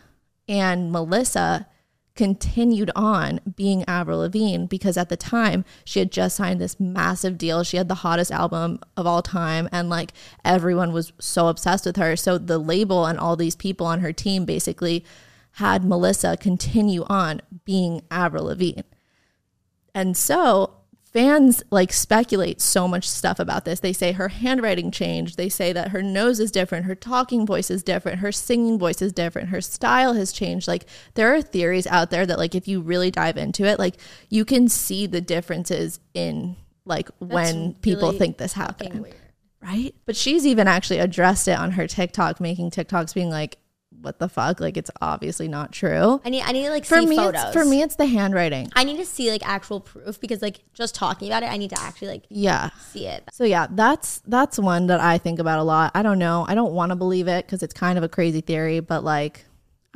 and 0.49 0.93
Melissa 0.93 1.67
continued 2.14 2.93
on 2.94 3.41
being 3.56 3.85
Avril 3.88 4.20
Lavigne 4.20 4.67
because 4.67 4.96
at 4.96 5.08
the 5.08 5.17
time 5.17 5.64
she 5.85 5.99
had 5.99 6.12
just 6.12 6.37
signed 6.37 6.61
this 6.61 6.79
massive 6.79 7.37
deal. 7.37 7.64
She 7.64 7.76
had 7.76 7.88
the 7.88 7.96
hottest 7.96 8.31
album 8.31 8.79
of 8.96 9.06
all 9.06 9.20
time 9.20 9.69
and 9.73 9.91
like 9.91 10.12
everyone 10.44 10.93
was 10.93 11.12
so 11.19 11.49
obsessed 11.49 11.87
with 11.87 11.96
her. 11.96 12.14
So 12.14 12.38
the 12.38 12.58
label 12.58 13.06
and 13.06 13.19
all 13.19 13.35
these 13.35 13.56
people 13.56 13.87
on 13.87 14.00
her 14.00 14.12
team 14.12 14.44
basically 14.44 15.05
had 15.52 15.85
Melissa 15.85 16.37
continue 16.37 17.05
on 17.08 17.41
being 17.64 18.02
Avril 18.11 18.44
Lavigne. 18.44 18.82
And 19.94 20.17
so 20.17 20.76
fans 21.14 21.62
like 21.70 21.93
speculate 21.93 22.61
so 22.61 22.88
much 22.88 23.08
stuff 23.08 23.38
about 23.38 23.64
this. 23.64 23.81
They 23.81 23.93
say 23.93 24.12
her 24.12 24.28
handwriting 24.28 24.90
changed. 24.90 25.37
They 25.37 25.49
say 25.49 25.72
that 25.72 25.88
her 25.93 26.02
nose 26.02 26.40
is 26.40 26.50
different, 26.50 26.87
her 26.87 26.96
talking 26.96 27.46
voice 27.46 27.70
is 27.70 27.84
different, 27.84 28.19
her 28.19 28.32
singing 28.32 28.78
voice 28.78 29.00
is 29.00 29.12
different, 29.12 29.49
her 29.49 29.61
style 29.61 30.14
has 30.14 30.32
changed. 30.32 30.66
Like 30.66 30.87
there 31.14 31.32
are 31.32 31.40
theories 31.40 31.87
out 31.87 32.11
there 32.11 32.26
that 32.26 32.38
like 32.38 32.56
if 32.56 32.66
you 32.66 32.81
really 32.81 33.12
dive 33.12 33.37
into 33.37 33.64
it, 33.64 33.78
like 33.78 33.94
you 34.28 34.44
can 34.44 34.69
see 34.69 35.06
the 35.06 35.20
differences 35.20 36.00
in 36.14 36.56
like 36.84 37.08
when 37.20 37.75
people 37.75 38.08
really 38.08 38.19
think 38.19 38.38
this 38.38 38.52
happened. 38.52 39.00
weird. 39.00 39.14
Right? 39.62 39.94
But 40.05 40.17
she's 40.17 40.44
even 40.44 40.69
actually 40.69 40.99
addressed 40.99 41.49
it 41.49 41.58
on 41.58 41.70
her 41.72 41.87
TikTok, 41.87 42.38
making 42.38 42.72
TikToks 42.72 43.14
being 43.14 43.31
like, 43.31 43.56
what 44.04 44.18
the 44.18 44.28
fuck? 44.28 44.60
Like 44.60 44.76
it's 44.76 44.90
obviously 45.00 45.48
not 45.48 45.72
true. 45.72 46.20
I 46.24 46.28
need 46.30 46.42
I 46.42 46.52
need 46.52 46.64
to 46.64 46.70
like 46.70 46.84
For 46.84 47.00
see 47.00 47.06
me, 47.06 47.16
photos. 47.16 47.42
it's, 47.44 47.52
for 47.52 47.64
me, 47.64 47.82
it's 47.82 47.96
the 47.96 48.06
handwriting. 48.06 48.70
I 48.76 48.84
need 48.84 48.98
to 48.98 49.04
see 49.06 49.30
like 49.30 49.46
actual 49.48 49.80
proof 49.80 50.20
because 50.20 50.42
like 50.42 50.60
just 50.74 50.94
talking 50.94 51.28
about 51.28 51.42
it, 51.42 51.50
I 51.50 51.56
need 51.56 51.70
to 51.70 51.80
actually 51.80 52.08
like 52.08 52.24
Yeah. 52.28 52.70
see 52.92 53.06
it. 53.06 53.24
So 53.32 53.44
yeah, 53.44 53.66
that's 53.70 54.20
that's 54.26 54.58
one 54.58 54.86
that 54.88 55.00
I 55.00 55.18
think 55.18 55.38
about 55.38 55.58
a 55.58 55.62
lot. 55.64 55.90
I 55.94 56.02
don't 56.02 56.18
know. 56.18 56.44
I 56.48 56.54
don't 56.54 56.72
want 56.72 56.90
to 56.90 56.96
believe 56.96 57.26
it 57.28 57.46
because 57.46 57.62
it's 57.62 57.74
kind 57.74 57.96
of 57.98 58.04
a 58.04 58.08
crazy 58.08 58.40
theory, 58.40 58.80
but 58.80 59.02
like 59.02 59.46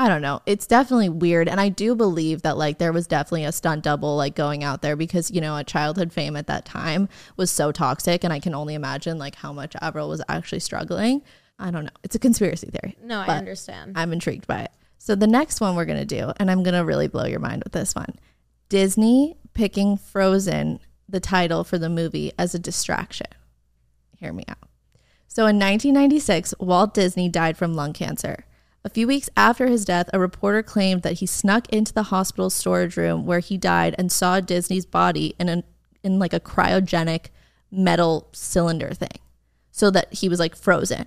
I 0.01 0.07
don't 0.09 0.23
know. 0.23 0.41
It's 0.47 0.65
definitely 0.69 1.09
weird 1.09 1.49
and 1.49 1.61
I 1.61 1.71
do 1.71 1.97
believe 1.97 2.43
that 2.43 2.57
like 2.57 2.79
there 2.79 2.93
was 2.93 3.09
definitely 3.09 3.45
a 3.45 3.51
stunt 3.53 3.83
double 3.83 4.17
like 4.17 4.37
going 4.37 4.63
out 4.63 4.81
there 4.81 4.95
because 4.95 5.31
you 5.33 5.41
know, 5.41 5.57
a 5.57 5.65
childhood 5.65 6.13
fame 6.13 6.37
at 6.37 6.47
that 6.47 6.65
time 6.65 7.09
was 7.37 7.51
so 7.51 7.73
toxic 7.73 8.23
and 8.23 8.33
I 8.33 8.39
can 8.39 8.55
only 8.55 8.75
imagine 8.75 9.19
like 9.19 9.35
how 9.35 9.53
much 9.53 9.75
Avril 9.83 10.09
was 10.09 10.23
actually 10.29 10.61
struggling. 10.61 11.23
I 11.59 11.71
don't 11.71 11.85
know. 11.85 11.91
It's 12.05 12.15
a 12.15 12.21
conspiracy 12.21 12.69
theory. 12.69 12.97
No, 13.03 13.21
I 13.21 13.37
understand. 13.37 13.93
I'm 13.97 14.13
intrigued 14.13 14.47
by 14.47 14.63
it. 14.63 14.71
So 14.99 15.15
the 15.15 15.27
next 15.27 15.61
one 15.61 15.75
we're 15.75 15.85
going 15.85 15.99
to 15.99 16.05
do, 16.05 16.33
and 16.37 16.51
I'm 16.51 16.63
going 16.63 16.75
to 16.75 16.85
really 16.85 17.09
blow 17.09 17.25
your 17.25 17.41
mind 17.41 17.65
with 17.65 17.73
this 17.73 17.95
one 17.95 18.15
Disney 18.69 19.37
picking 19.55 19.97
Frozen, 19.97 20.81
the 21.09 21.21
title 21.21 21.65
for 21.65 21.79
the 21.79 21.89
movie, 21.89 22.33
as 22.39 22.55
a 22.55 22.59
distraction. 22.59 23.29
Hear 24.19 24.33
me 24.33 24.45
out. 24.49 24.69
So 25.27 25.43
in 25.43 25.57
1996, 25.57 26.55
Walt 26.59 26.95
Disney 26.95 27.29
died 27.29 27.57
from 27.57 27.75
lung 27.75 27.93
cancer. 27.93 28.45
A 28.85 28.91
few 28.91 29.07
weeks 29.07 29.29
after 29.37 29.67
his 29.67 29.85
death, 29.85 30.09
a 30.13 30.19
reporter 30.19 30.63
claimed 30.63 31.03
that 31.03 31.15
he 31.15 31.27
snuck 31.27 31.69
into 31.71 31.93
the 31.93 32.05
hospital 32.05 32.51
storage 32.51 32.97
room 32.97 33.27
where 33.27 33.41
he 33.41 33.57
died 33.57 33.95
and 33.99 34.11
saw 34.11 34.41
Disney's 34.41 34.87
body 34.87 35.35
in 35.39 35.49
an 35.49 35.65
in 36.03 36.19
like 36.19 36.33
a 36.33 36.41
cryogenic 36.41 37.27
metal 37.71 38.29
cylinder 38.33 38.95
thing. 38.95 39.19
So 39.71 39.91
that 39.91 40.13
he 40.15 40.29
was 40.29 40.41
like 40.41 40.57
frozen 40.57 41.07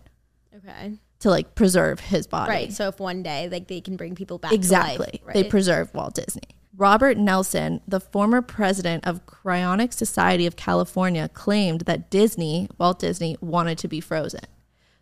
okay. 0.67 0.93
to 1.19 1.29
like 1.29 1.55
preserve 1.55 1.99
his 1.99 2.27
body. 2.27 2.49
Right. 2.49 2.73
So 2.73 2.87
if 2.87 2.99
one 2.99 3.23
day 3.23 3.49
like 3.49 3.67
they 3.67 3.81
can 3.81 3.95
bring 3.95 4.15
people 4.15 4.37
back 4.37 4.51
Exactly. 4.51 5.19
to 5.19 5.25
life, 5.25 5.33
They 5.33 5.43
preserve 5.43 5.93
Walt 5.93 6.15
Disney. 6.15 6.41
Robert 6.77 7.17
Nelson, 7.17 7.81
the 7.87 7.99
former 7.99 8.41
president 8.41 9.05
of 9.05 9.25
Cryonic 9.25 9.93
Society 9.93 10.45
of 10.45 10.55
California, 10.55 11.29
claimed 11.29 11.81
that 11.81 12.09
Disney, 12.09 12.69
Walt 12.77 12.99
Disney, 12.99 13.37
wanted 13.41 13.77
to 13.79 13.87
be 13.87 13.99
frozen. 13.99 14.45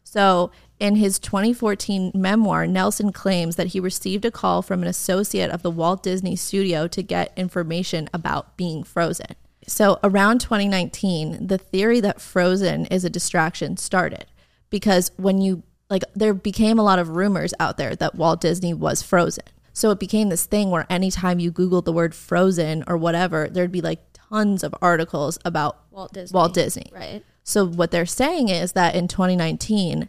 So, 0.04 0.52
in 0.80 0.96
his 0.96 1.20
2014 1.20 2.12
memoir, 2.16 2.66
Nelson 2.66 3.12
claims 3.12 3.58
that 3.58 3.68
he 3.68 3.80
received 3.80 4.26
a 4.26 4.32
call 4.32 4.62
from 4.64 4.82
an 4.82 4.88
associate 4.88 5.52
of 5.52 5.62
the 5.62 5.70
Walt 5.70 6.02
Disney 6.02 6.36
Studio 6.36 6.88
to 6.88 7.04
get 7.04 7.32
information 7.38 8.10
about 8.14 8.58
being 8.58 8.84
frozen. 8.84 9.36
So, 9.68 10.00
around 10.04 10.42
2019, 10.42 11.46
the 11.46 11.60
theory 11.60 12.00
that 12.00 12.20
Frozen 12.20 12.88
is 12.88 13.06
a 13.06 13.10
distraction 13.10 13.78
started 13.78 14.26
because 14.70 15.12
when 15.18 15.42
you 15.42 15.64
like, 15.90 16.04
there 16.16 16.34
became 16.34 16.78
a 16.78 16.84
lot 16.84 17.00
of 17.00 17.10
rumors 17.10 17.54
out 17.60 17.78
there 17.78 17.96
that 17.96 18.16
Walt 18.16 18.42
Disney 18.42 18.74
was 18.74 19.02
frozen. 19.02 19.46
So, 19.74 19.92
it 19.92 20.00
became 20.00 20.30
this 20.30 20.46
thing 20.46 20.72
where 20.72 20.86
anytime 20.90 21.40
you 21.40 21.52
Googled 21.52 21.86
the 21.86 21.94
word 21.94 22.14
frozen 22.14 22.84
or 22.88 22.98
whatever, 22.98 23.48
there'd 23.50 23.72
be 23.72 23.82
like 23.82 24.00
tons 24.14 24.64
of 24.64 24.76
articles 24.82 25.40
about 25.46 25.80
Walt 25.92 26.14
Disney. 26.14 26.36
Walt 26.36 26.54
Disney. 26.54 26.92
Right. 26.94 27.24
So 27.50 27.66
what 27.66 27.90
they're 27.90 28.06
saying 28.06 28.50
is 28.50 28.74
that 28.74 28.96
in 28.96 29.08
2019, 29.08 30.08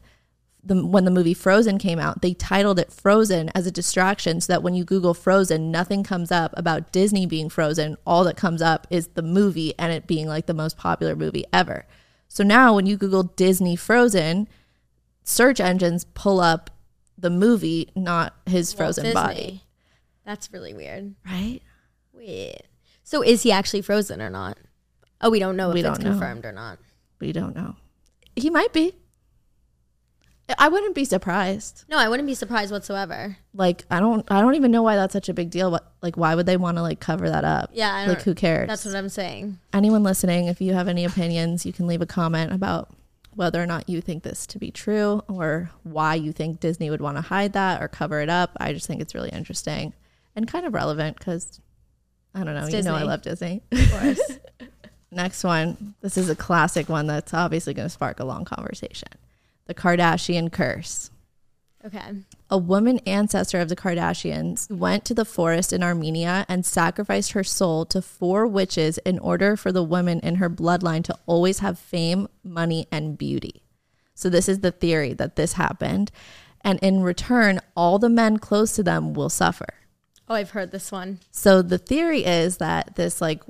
the, 0.62 0.87
when 0.87 1.07
the 1.07 1.11
movie 1.11 1.33
Frozen 1.33 1.79
came 1.79 1.99
out, 1.99 2.21
they 2.21 2.35
titled 2.35 2.79
it 2.79 2.93
Frozen 2.93 3.50
as 3.55 3.67
a 3.67 3.71
distraction 3.71 4.43
so 4.43 4.52
that 4.52 4.62
when 4.62 4.75
you 4.75 4.85
Google 4.85 5.14
Frozen, 5.14 5.71
nothing 5.71 6.02
comes 6.02 6.31
up 6.31 6.52
about 6.55 6.93
Disney 6.93 7.25
being 7.25 7.49
frozen. 7.49 7.97
All 8.07 8.25
that 8.25 8.37
comes 8.37 8.61
up 8.61 8.87
is 8.90 9.09
the 9.09 9.23
movie 9.23 9.73
and 9.79 9.90
it 9.90 10.07
being 10.07 10.26
like 10.29 10.45
the 10.45 10.52
most 10.52 10.76
popular 10.76 11.17
movie 11.17 11.47
ever. 11.50 11.87
So 12.33 12.45
now 12.45 12.77
when 12.77 12.87
you 12.87 12.97
Google 12.97 13.25
Disney 13.25 13.75
Frozen, 13.75 14.47
search 15.25 15.59
engines 15.61 16.05
pull 16.15 16.39
up 16.41 16.71
the 17.19 17.29
movie, 17.29 17.91
not 17.97 18.35
his 18.47 18.73
Walt 18.73 18.79
frozen 18.79 19.05
Disney. 19.05 19.15
body. 19.15 19.63
That's 20.25 20.53
really 20.53 20.73
weird. 20.73 21.17
Right? 21.27 21.61
Wait. 22.13 22.63
So 23.03 23.21
is 23.23 23.43
he 23.43 23.51
actually 23.51 23.83
frozen 23.83 24.23
or 24.23 24.31
not? 24.31 24.59
Oh, 25.21 25.29
we 25.29 25.41
don't 25.41 25.57
know 25.57 25.71
if 25.71 25.75
We 25.75 25.81
it's 25.81 25.89
don't 25.89 26.03
know. 26.05 26.11
confirmed 26.13 26.45
or 26.47 26.53
not. 26.53 26.79
We 27.21 27.33
don't 27.33 27.57
know. 27.57 27.75
He 28.37 28.49
might 28.49 28.73
be. 28.73 28.95
I 30.59 30.69
wouldn't 30.69 30.95
be 30.95 31.04
surprised. 31.04 31.85
No, 31.88 31.99
I 31.99 32.09
wouldn't 32.09 32.26
be 32.26 32.35
surprised 32.35 32.73
whatsoever. 32.73 33.37
Like 33.54 33.85
I 33.90 34.00
don't 34.00 34.30
I 34.30 34.40
don't 34.40 34.54
even 34.54 34.71
know 34.71 34.83
why 34.83 34.97
that's 34.97 35.12
such 35.12 35.28
a 35.28 35.35
big 35.35 35.50
deal. 35.50 35.71
What 35.71 35.92
like 36.02 36.16
why 36.16 36.35
would 36.35 36.47
they 36.47 36.57
want 36.57 36.76
to 36.76 36.83
like 36.83 37.00
cover 37.00 37.28
that 37.28 37.45
up? 37.45 37.71
Yeah, 37.73 37.92
I 37.95 38.07
Like 38.07 38.23
who 38.23 38.35
cares? 38.35 38.69
That's 38.69 38.85
what 38.85 38.95
I'm 38.95 39.09
saying. 39.09 39.59
anyone 39.73 40.02
listening, 40.02 40.47
if 40.47 40.61
you 40.61 40.75
have 40.75 40.88
any 40.88 41.04
opinions, 41.04 41.64
you 41.66 41.73
can 41.73 41.87
leave 41.87 42.02
a 42.02 42.07
comment 42.07 42.52
about 42.52 42.90
whether 43.35 43.62
or 43.62 43.66
not 43.66 43.88
you 43.88 44.00
think 44.00 44.23
this 44.23 44.47
to 44.49 44.59
be 44.59 44.71
true 44.71 45.23
or 45.28 45.71
why 45.85 46.14
you 46.14 46.33
think 46.33 46.61
Disney 46.61 46.90
would 46.90 47.00
want 47.00 47.16
to 47.16 47.23
hide 47.23 47.52
that 47.52 47.80
or 47.80 47.88
cover 47.88 48.21
it 48.21 48.28
up. 48.28 48.57
I 48.59 48.73
just 48.73 48.87
think 48.87 49.00
it's 49.00 49.14
really 49.14 49.30
interesting 49.30 49.95
and 50.35 50.49
kind 50.49 50.66
of 50.66 50.75
relevant 50.75 51.19
because 51.19 51.61
I 52.35 52.45
don't 52.45 52.54
know. 52.54 52.64
It's 52.64 52.75
you 52.75 52.83
know, 52.83 52.95
I 52.95 53.02
love 53.02 53.23
Disney. 53.23 53.62
Of 53.73 53.90
course. 53.90 54.38
Next 55.12 55.42
one. 55.42 55.95
This 56.00 56.16
is 56.16 56.28
a 56.30 56.37
classic 56.37 56.88
one 56.88 57.07
that's 57.07 57.35
obviously 57.35 57.75
going 57.75 57.87
to 57.87 57.90
spark 57.90 58.21
a 58.21 58.25
long 58.25 58.45
conversation. 58.45 59.09
The 59.71 59.75
Kardashian 59.75 60.50
curse. 60.50 61.12
okay. 61.87 62.25
A 62.50 62.59
woman 62.59 62.99
ancestor 63.07 63.61
of 63.61 63.69
the 63.69 63.77
Kardashians 63.77 64.69
went 64.69 65.05
to 65.05 65.15
the 65.15 65.25
forest 65.25 65.73
in 65.73 65.81
Armenia 65.81 66.45
and 66.49 66.67
sacrificed 66.67 67.31
her 67.33 67.45
soul 67.45 67.85
to 67.85 68.03
four 68.03 68.49
witches 68.49 68.99
in 68.99 69.21
order 69.21 69.55
for 69.55 69.71
the 69.71 69.85
women 69.85 70.19
in 70.25 70.35
her 70.35 70.50
bloodline 70.50 71.05
to 71.05 71.17
always 71.25 71.61
have 71.61 71.79
fame, 71.79 72.27
money, 72.43 72.89
and 72.91 73.17
beauty. 73.17 73.62
So, 74.12 74.29
this 74.29 74.49
is 74.49 74.59
the 74.59 74.73
theory 74.73 75.12
that 75.12 75.37
this 75.37 75.53
happened. 75.53 76.11
And 76.62 76.81
in 76.81 77.05
return, 77.05 77.61
all 77.77 78.00
the 78.00 78.11
men 78.11 78.39
close 78.39 78.73
to 78.73 78.83
them 78.83 79.15
will 79.15 79.31
suffer. 79.31 79.75
Oh, 80.29 80.35
I've 80.35 80.50
heard 80.50 80.73
this 80.73 80.91
one. 80.91 81.21
So, 81.31 81.62
the 81.62 81.79
theory 81.79 82.25
is 82.25 82.57
that 82.57 82.97
this, 82.97 83.21
like, 83.21 83.45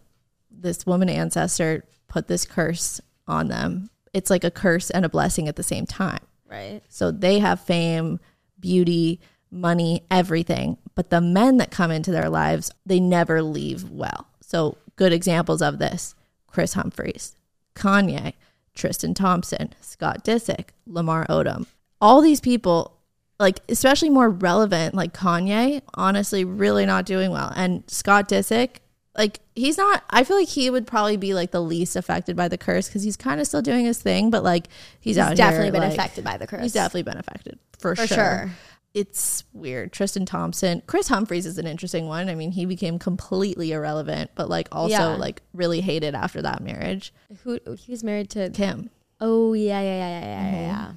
this 0.50 0.84
woman 0.84 1.08
ancestor 1.08 1.86
put 2.08 2.28
this 2.28 2.44
curse 2.44 3.00
on 3.26 3.48
them. 3.48 3.88
It's 4.12 4.30
like 4.30 4.44
a 4.44 4.50
curse 4.50 4.90
and 4.90 5.04
a 5.04 5.08
blessing 5.08 5.48
at 5.48 5.56
the 5.56 5.62
same 5.62 5.86
time. 5.86 6.20
Right. 6.48 6.82
So 6.88 7.10
they 7.10 7.38
have 7.38 7.60
fame, 7.60 8.18
beauty, 8.58 9.20
money, 9.50 10.04
everything. 10.10 10.78
But 10.94 11.10
the 11.10 11.20
men 11.20 11.58
that 11.58 11.70
come 11.70 11.90
into 11.90 12.10
their 12.10 12.28
lives, 12.28 12.70
they 12.84 13.00
never 13.00 13.42
leave 13.42 13.90
well. 13.90 14.26
So 14.40 14.78
good 14.96 15.12
examples 15.12 15.62
of 15.62 15.78
this 15.78 16.14
Kris 16.46 16.72
Humphries, 16.74 17.36
Kanye, 17.74 18.34
Tristan 18.74 19.14
Thompson, 19.14 19.74
Scott 19.80 20.24
Disick, 20.24 20.70
Lamar 20.86 21.26
Odom. 21.28 21.66
All 22.00 22.20
these 22.20 22.40
people, 22.40 22.96
like 23.38 23.60
especially 23.68 24.10
more 24.10 24.30
relevant, 24.30 24.94
like 24.94 25.14
Kanye, 25.14 25.82
honestly, 25.94 26.44
really 26.44 26.86
not 26.86 27.06
doing 27.06 27.30
well. 27.30 27.52
And 27.54 27.84
Scott 27.88 28.28
Disick, 28.28 28.76
like 29.16 29.40
he's 29.56 29.76
not 29.76 30.04
i 30.10 30.22
feel 30.22 30.36
like 30.38 30.48
he 30.48 30.70
would 30.70 30.86
probably 30.86 31.16
be 31.16 31.34
like 31.34 31.50
the 31.50 31.60
least 31.60 31.96
affected 31.96 32.36
by 32.36 32.46
the 32.48 32.56
curse 32.56 32.86
because 32.88 33.02
he's 33.02 33.16
kind 33.16 33.40
of 33.40 33.46
still 33.46 33.60
doing 33.62 33.84
his 33.84 34.00
thing 34.00 34.30
but 34.30 34.44
like 34.44 34.68
he's, 35.00 35.16
He's 35.16 35.36
definitely 35.36 35.64
here, 35.66 35.72
been 35.72 35.80
like- 35.82 35.92
affected 35.92 36.24
by 36.24 36.36
the 36.36 36.46
curse. 36.46 36.62
He's 36.62 36.72
definitely 36.72 37.02
been 37.02 37.18
affected 37.18 37.58
for, 37.78 37.96
For 37.96 38.06
sure. 38.06 38.16
sure. 38.16 38.50
It's 38.92 39.44
weird. 39.52 39.92
Tristan 39.92 40.26
Thompson, 40.26 40.82
Kris 40.86 41.06
Humphries 41.06 41.46
is 41.46 41.58
an 41.58 41.66
interesting 41.66 42.08
one. 42.08 42.28
I 42.28 42.34
mean, 42.34 42.50
he 42.50 42.64
became 42.66 42.98
completely 42.98 43.70
irrelevant, 43.70 44.32
but 44.34 44.48
like 44.48 44.68
also 44.72 44.90
Yeah. 44.96 45.06
like 45.14 45.42
really 45.52 45.80
hated 45.80 46.16
after 46.16 46.42
that 46.42 46.60
marriage. 46.60 47.12
Who 47.44 47.60
he 47.78 47.92
was 47.92 48.02
married 48.02 48.30
to? 48.30 48.50
Kim, 48.50 48.90
Oh 49.20 49.52
yeah, 49.52 49.80
yeah, 49.80 49.96
yeah, 49.96 50.20
yeah, 50.20 50.26
yeah, 50.26 50.44
Mm-hmm. 50.44 50.56
yeah. 50.56 50.92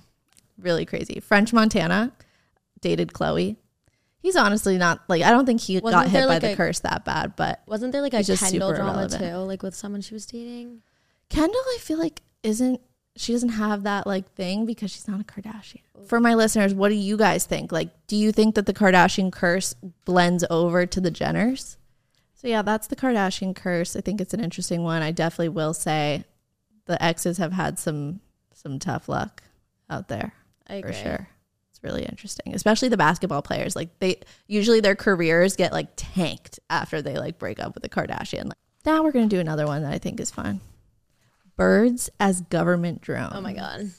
really 0.57 0.85
crazy. 0.85 1.19
French 1.19 1.53
Montana 1.53 2.11
dated 2.81 3.13
Khloé. 3.13 3.57
He's 4.23 4.35
honestly 4.37 4.77
not 4.77 5.01
like 5.09 5.21
I 5.21 5.29
don't 5.31 5.45
think 5.45 5.59
he 5.61 5.79
Wasn't 5.79 5.91
got 5.91 6.05
hit 6.09 6.13
there, 6.19 6.27
by 6.27 6.33
like, 6.35 6.41
the 6.41 6.53
a- 6.53 6.55
curse 6.55 6.79
that 6.79 7.03
bad, 7.05 7.35
but 7.35 7.61
Wasn't 7.67 7.91
there 7.91 8.01
like 8.01 8.13
a 8.13 8.23
just 8.23 8.41
Kendall 8.41 8.69
super 8.69 8.77
drama 8.77 8.93
irrelevant. 8.99 9.21
too, 9.21 9.35
like 9.39 9.61
with 9.61 9.75
someone 9.75 9.99
she 10.01 10.13
was 10.15 10.25
dating? 10.25 10.81
Kendall, 11.29 11.59
I 11.75 11.77
feel 11.81 11.99
like 11.99 12.21
isn't 12.41 12.79
she 13.17 13.33
doesn't 13.33 13.49
have 13.49 13.83
that 13.83 14.07
like 14.07 14.31
thing 14.31 14.65
because 14.65 14.91
she's 14.91 15.07
not 15.07 15.19
a 15.19 15.23
Kardashian. 15.25 15.81
For 16.07 16.19
my 16.21 16.33
listeners, 16.35 16.73
what 16.73 16.89
do 16.89 16.95
you 16.95 17.17
guys 17.17 17.45
think? 17.45 17.71
Like, 17.73 17.89
do 18.07 18.15
you 18.15 18.31
think 18.31 18.55
that 18.55 18.65
the 18.65 18.73
Kardashian 18.73 19.31
curse 19.31 19.75
blends 20.05 20.43
over 20.49 20.85
to 20.85 21.01
the 21.01 21.11
Jenners? 21.11 21.75
So 22.33 22.47
yeah, 22.47 22.61
that's 22.61 22.87
the 22.87 22.95
Kardashian 22.95 23.55
curse. 23.55 23.95
I 23.97 24.01
think 24.01 24.19
it's 24.21 24.33
an 24.33 24.39
interesting 24.39 24.83
one. 24.83 25.01
I 25.01 25.11
definitely 25.11 25.49
will 25.49 25.73
say 25.73 26.23
the 26.85 27.01
exes 27.03 27.37
have 27.39 27.51
had 27.51 27.77
some 27.77 28.21
some 28.53 28.79
tough 28.79 29.09
luck 29.09 29.43
out 29.89 30.07
there 30.07 30.33
I 30.67 30.81
for 30.81 30.93
sure. 30.93 31.27
Really 31.83 32.03
interesting, 32.03 32.55
especially 32.55 32.87
the 32.87 32.97
basketball 32.97 33.41
players. 33.41 33.75
Like 33.75 33.99
they 33.99 34.21
usually 34.47 34.79
their 34.79 34.95
careers 34.95 35.57
get 35.57 35.73
like 35.73 35.89
tanked 35.97 36.59
after 36.69 37.01
they 37.01 37.17
like 37.17 37.37
break 37.37 37.59
up 37.61 37.75
with 37.75 37.83
a 37.83 37.89
Kardashian. 37.89 38.45
Like, 38.45 38.57
now 38.85 39.03
we're 39.03 39.11
gonna 39.11 39.27
do 39.27 39.39
another 39.39 39.67
one 39.67 39.81
that 39.83 39.91
I 39.93 39.97
think 39.97 40.21
is 40.21 40.31
fun. 40.31 40.61
Birds 41.57 42.09
as 42.19 42.41
government 42.41 43.01
drones. 43.01 43.33
Oh 43.35 43.41
my 43.41 43.53
god. 43.53 43.91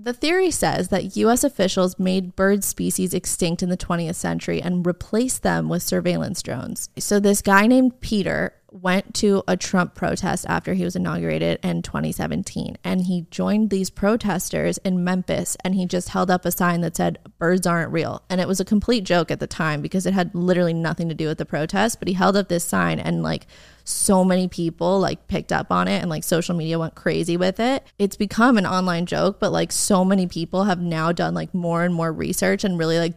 The 0.00 0.12
theory 0.12 0.52
says 0.52 0.88
that 0.88 1.16
U.S. 1.16 1.42
officials 1.42 1.98
made 1.98 2.36
bird 2.36 2.62
species 2.62 3.12
extinct 3.12 3.64
in 3.64 3.68
the 3.68 3.76
20th 3.76 4.14
century 4.14 4.62
and 4.62 4.86
replaced 4.86 5.42
them 5.42 5.68
with 5.68 5.82
surveillance 5.82 6.40
drones. 6.40 6.88
So, 6.98 7.18
this 7.18 7.42
guy 7.42 7.66
named 7.66 8.00
Peter 8.00 8.54
went 8.70 9.14
to 9.14 9.42
a 9.48 9.56
Trump 9.56 9.94
protest 9.94 10.44
after 10.48 10.74
he 10.74 10.84
was 10.84 10.94
inaugurated 10.94 11.58
in 11.62 11.82
2017. 11.82 12.76
And 12.84 13.02
he 13.02 13.26
joined 13.30 13.70
these 13.70 13.90
protesters 13.90 14.78
in 14.78 15.04
Memphis 15.04 15.56
and 15.64 15.74
he 15.74 15.86
just 15.86 16.10
held 16.10 16.30
up 16.30 16.44
a 16.44 16.52
sign 16.52 16.80
that 16.82 16.96
said, 16.96 17.18
Birds 17.38 17.66
aren't 17.66 17.92
real. 17.92 18.22
And 18.28 18.40
it 18.40 18.48
was 18.48 18.60
a 18.60 18.64
complete 18.64 19.04
joke 19.04 19.30
at 19.30 19.40
the 19.40 19.46
time 19.46 19.80
because 19.80 20.06
it 20.06 20.14
had 20.14 20.34
literally 20.34 20.74
nothing 20.74 21.08
to 21.08 21.14
do 21.14 21.26
with 21.26 21.38
the 21.38 21.46
protest. 21.46 21.98
But 21.98 22.08
he 22.08 22.14
held 22.14 22.36
up 22.36 22.48
this 22.48 22.64
sign 22.64 22.98
and, 23.00 23.22
like, 23.22 23.46
so 23.88 24.24
many 24.24 24.48
people 24.48 25.00
like 25.00 25.26
picked 25.28 25.52
up 25.52 25.72
on 25.72 25.88
it 25.88 26.00
and 26.00 26.10
like 26.10 26.22
social 26.22 26.54
media 26.54 26.78
went 26.78 26.94
crazy 26.94 27.36
with 27.36 27.58
it. 27.58 27.84
It's 27.98 28.16
become 28.16 28.58
an 28.58 28.66
online 28.66 29.06
joke, 29.06 29.40
but 29.40 29.50
like 29.50 29.72
so 29.72 30.04
many 30.04 30.26
people 30.26 30.64
have 30.64 30.80
now 30.80 31.10
done 31.12 31.34
like 31.34 31.54
more 31.54 31.82
and 31.84 31.94
more 31.94 32.12
research 32.12 32.64
and 32.64 32.78
really 32.78 32.98
like 32.98 33.14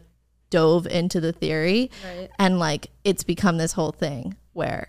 dove 0.50 0.86
into 0.86 1.20
the 1.20 1.32
theory. 1.32 1.90
Right. 2.04 2.30
And 2.38 2.58
like 2.58 2.88
it's 3.04 3.22
become 3.22 3.58
this 3.58 3.72
whole 3.72 3.92
thing 3.92 4.36
where 4.54 4.88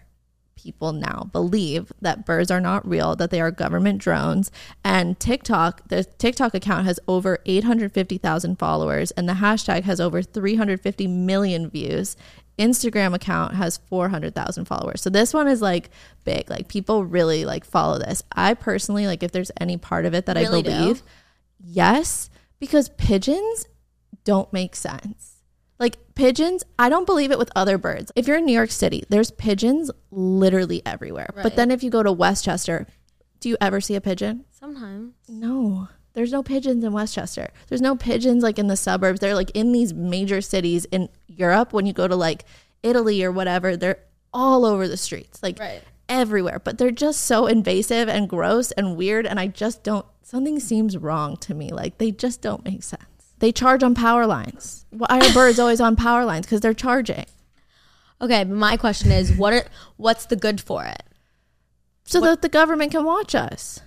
people 0.64 0.94
now 0.94 1.30
believe 1.34 1.92
that 2.02 2.26
birds 2.26 2.50
are 2.50 2.62
not 2.62 2.88
real, 2.88 3.16
that 3.18 3.30
they 3.30 3.42
are 3.42 3.52
government 3.52 4.00
drones. 4.00 4.50
And 4.84 5.20
TikTok, 5.20 5.90
the 5.90 6.06
TikTok 6.06 6.54
account 6.54 6.86
has 6.86 7.00
over 7.08 7.40
850,000 7.46 8.58
followers 8.58 9.12
and 9.12 9.28
the 9.28 9.34
hashtag 9.34 9.84
has 9.84 10.00
over 10.00 10.22
350 10.22 11.08
million 11.08 11.70
views. 11.70 12.16
Instagram 12.60 13.14
account 13.14 13.56
has 13.56 13.78
400,000 13.78 14.66
followers. 14.66 15.02
So 15.02 15.10
this 15.10 15.34
one 15.34 15.48
is 15.48 15.62
like 15.62 15.90
big. 16.24 16.50
Like 16.50 16.68
people 16.68 17.04
really 17.06 17.46
like 17.46 17.66
follow 17.66 17.98
this. 18.00 18.24
I 18.32 18.54
personally 18.54 19.08
like 19.08 19.24
if 19.24 19.32
there's 19.32 19.52
any 19.60 19.78
part 19.78 20.06
of 20.06 20.14
it 20.14 20.26
that 20.28 20.36
Really 20.38 20.60
I 20.60 20.62
do? 20.62 20.70
believe, 20.70 21.04
yes, 21.60 22.30
because 22.60 22.90
pigeons 22.90 23.68
don't 24.24 24.52
make 24.54 24.76
sense. 24.76 25.32
Like 25.80 25.98
pigeons, 26.16 26.64
I 26.78 26.90
don't 26.90 27.06
believe 27.06 27.32
it 27.32 27.40
with 27.40 27.50
other 27.56 27.78
birds. 27.78 28.12
If 28.16 28.28
you're 28.28 28.38
in 28.38 28.46
New 28.46 28.54
York 28.54 28.72
City, 28.72 29.04
there's 29.10 29.32
pigeons 29.32 29.90
literally 30.12 30.82
everywhere. 30.86 31.30
But 31.42 31.56
then 31.56 31.72
if 31.72 31.84
you 31.84 31.90
go 31.90 32.04
to 32.04 32.12
Westchester, 32.12 32.86
do 33.40 33.50
you 33.50 33.58
ever 33.60 33.82
see 33.82 33.96
a 33.96 34.02
pigeon? 34.02 34.46
Sometimes. 34.52 35.14
No. 35.28 35.90
There's 36.14 36.32
no 36.32 36.44
pigeons 36.44 36.84
in 36.84 36.94
Westchester. 36.94 37.50
There's 37.68 37.82
no 37.82 37.96
pigeons 37.96 38.44
like 38.44 38.60
in 38.60 38.68
the 38.68 38.78
suburbs. 38.78 39.20
They're 39.20 39.36
like 39.36 39.50
in 39.52 39.72
these 39.72 39.94
major 39.94 40.42
cities 40.42 40.86
in 40.86 41.10
Europe 41.28 41.74
when 41.74 41.86
you 41.86 41.94
go 41.94 42.08
to 42.08 42.16
like 42.16 42.46
Italy 42.84 43.24
or 43.24 43.32
whatever, 43.32 43.76
they're 43.76 44.00
all 44.34 44.66
over 44.66 44.88
the 44.88 44.98
streets. 44.98 45.42
Like 45.42 45.60
Right. 45.60 45.82
everywhere, 46.10 46.60
but 46.60 46.78
they're 46.78 46.92
just 46.92 47.22
so 47.22 47.48
invasive 47.48 48.08
and 48.10 48.30
gross 48.30 48.72
and 48.72 48.96
weird 48.96 49.26
and 49.26 49.40
I 49.40 49.48
just 49.48 49.84
don't 49.84 50.06
something 50.22 50.60
seems 50.60 50.98
wrong 50.98 51.38
to 51.38 51.54
me. 51.54 51.70
Like 51.72 51.98
they 51.98 52.12
just 52.12 52.42
don't 52.42 52.64
make 52.64 52.84
sense. 52.84 53.04
They 53.40 53.52
charge 53.52 53.84
on 53.84 53.96
power 53.96 54.26
lines. 54.28 54.86
Why 54.92 55.08
are 55.20 55.34
birds 55.34 55.60
always 55.60 55.82
on 55.82 55.96
power 55.96 56.26
lines? 56.26 56.46
Because 56.46 56.62
they're 56.62 56.74
charging. 56.74 57.26
Okay, 58.22 58.44
but 58.44 58.56
my 58.56 58.78
question 58.78 59.12
is, 59.12 59.34
what 59.34 59.54
are 59.54 59.66
what's 59.98 60.28
the 60.28 60.36
good 60.36 60.62
for 60.62 60.86
it? 60.86 61.04
So 62.06 62.22
that 62.22 62.42
the 62.42 62.50
government 62.50 62.92
can 62.92 63.04
watch 63.04 63.34
us. 63.36 63.82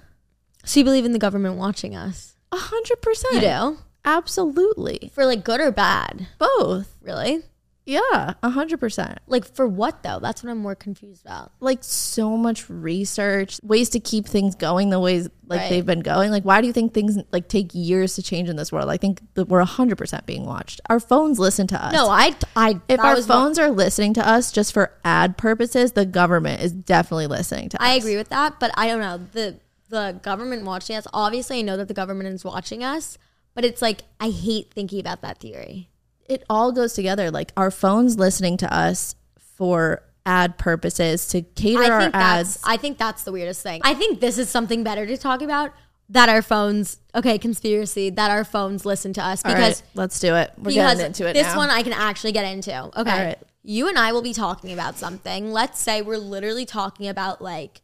So 0.67 0.81
you 0.81 0.85
believe 0.85 1.05
in 1.07 1.13
the 1.13 1.19
government 1.19 1.57
watching 1.57 1.97
us? 1.97 2.37
A 2.53 2.57
hundred 2.59 3.01
percent. 3.01 3.35
You 3.37 3.41
do 3.41 3.79
Absolutely. 4.05 5.11
for 5.15 5.25
like 5.25 5.45
good 5.45 5.61
or 5.61 5.71
bad? 5.73 6.27
Both. 6.39 6.95
Really? 7.01 7.43
Yeah. 7.85 8.35
A 8.43 8.51
hundred 8.51 8.81
percent. 8.81 9.21
Like 9.29 9.45
for 9.45 9.67
what 9.69 10.03
though? 10.03 10.19
That's 10.21 10.43
what 10.43 10.51
I'm 10.51 10.59
more 10.59 10.75
confused 10.75 11.25
about. 11.25 11.53
Like 11.61 11.79
so 11.85 12.37
much 12.37 12.69
research, 12.69 13.61
ways 13.63 13.91
to 13.91 14.01
keep 14.01 14.27
things 14.27 14.57
going 14.57 14.91
the 14.91 14.99
ways 14.99 15.29
like 15.47 15.61
Right. 15.61 15.71
they've 15.71 15.87
been 15.87 16.01
going. 16.01 16.33
Like 16.33 16.45
why 16.45 16.61
do 16.61 16.67
you 16.67 16.73
think 16.73 16.93
things 16.95 17.17
like 17.33 17.49
take 17.49 17.71
years 17.73 18.17
to 18.17 18.23
change 18.23 18.49
in 18.49 18.57
this 18.57 18.73
world? 18.73 18.91
I 18.91 18.97
think 18.97 19.21
that 19.35 19.47
we're 19.49 19.61
a 19.61 19.65
hundred 19.65 19.99
percent 19.99 20.27
being 20.27 20.45
watched. 20.47 20.81
Our 20.91 20.99
phones 20.99 21.39
listen 21.39 21.69
to 21.69 21.85
us. 21.85 21.93
No, 21.93 22.09
I 22.09 22.35
I 22.57 22.81
If 22.89 22.99
our 22.99 23.15
was 23.15 23.29
what- 23.29 23.35
phones 23.37 23.59
are 23.61 23.71
listening 23.71 24.15
to 24.15 24.29
us 24.29 24.51
just 24.51 24.73
for 24.73 24.93
ad 25.05 25.37
purposes, 25.37 25.93
the 25.93 26.07
government 26.07 26.61
is 26.63 26.73
definitely 26.73 27.29
listening 27.29 27.69
to 27.69 27.81
us. 27.81 27.89
I 27.89 27.95
agree 27.95 28.17
with 28.17 28.31
that, 28.31 28.59
but 28.59 28.73
I 28.77 28.89
don't 28.89 29.01
know 29.01 29.19
the 29.33 29.61
the 29.89 30.19
government 30.23 30.65
watching 30.65 30.97
us. 30.97 31.07
Obviously, 31.13 31.59
I 31.59 31.63
know 31.63 31.77
that 31.77 31.89
the 31.89 31.95
government 31.95 32.29
is 32.29 32.45
watching 32.45 32.83
us, 32.83 33.19
but 33.55 33.65
it's 33.65 33.83
like 33.83 34.03
I 34.21 34.31
hate 34.31 34.73
thinking 34.73 35.01
about 35.01 35.23
that 35.23 35.39
theory. 35.39 35.91
It 36.29 36.45
all 36.51 36.73
goes 36.73 36.93
together. 36.95 37.31
Like 37.31 37.53
our 37.57 37.71
phones 37.71 38.19
listening 38.19 38.57
to 38.59 38.75
us 38.75 39.15
for 39.39 40.03
ad 40.25 40.59
purposes 40.59 41.29
to 41.29 41.43
cater 41.43 41.83
I 41.83 41.89
our 41.89 42.01
think 42.03 42.15
ads. 42.15 42.61
I 42.65 42.77
think 42.77 42.99
that's 42.99 43.23
the 43.23 43.33
weirdest 43.33 43.63
thing. 43.63 43.81
I 43.85 43.95
think 43.95 44.21
this 44.21 44.39
is 44.39 44.49
something 44.49 44.83
better 44.83 45.07
to 45.07 45.17
talk 45.17 45.41
about 45.41 45.73
that 46.11 46.29
our 46.29 46.43
phones 46.43 46.99
okay, 47.15 47.39
conspiracy, 47.39 48.11
that 48.11 48.31
our 48.31 48.45
phones 48.45 48.85
listen 48.85 49.13
to 49.15 49.25
us 49.25 49.43
because 49.43 49.81
right, 49.81 49.83
let's 49.95 50.21
do 50.21 50.35
it. 50.35 50.53
We're 50.59 50.73
getting 50.73 51.07
into 51.07 51.27
it 51.27 51.33
this 51.33 51.47
now. 51.47 51.57
one 51.57 51.71
I 51.71 51.83
can 51.83 51.93
actually 51.93 52.33
get 52.33 52.45
into. 52.45 52.73
Okay. 52.73 52.95
All 52.97 53.03
right. 53.05 53.39
You 53.63 53.89
and 53.89 53.99
I 53.99 54.13
will 54.13 54.23
be 54.23 54.33
talking 54.33 54.73
about 54.73 54.97
something. 54.97 55.51
Let's 55.51 55.81
say 55.81 56.03
we're 56.03 56.19
literally 56.19 56.67
talking 56.67 57.09
about 57.09 57.43
like 57.43 57.81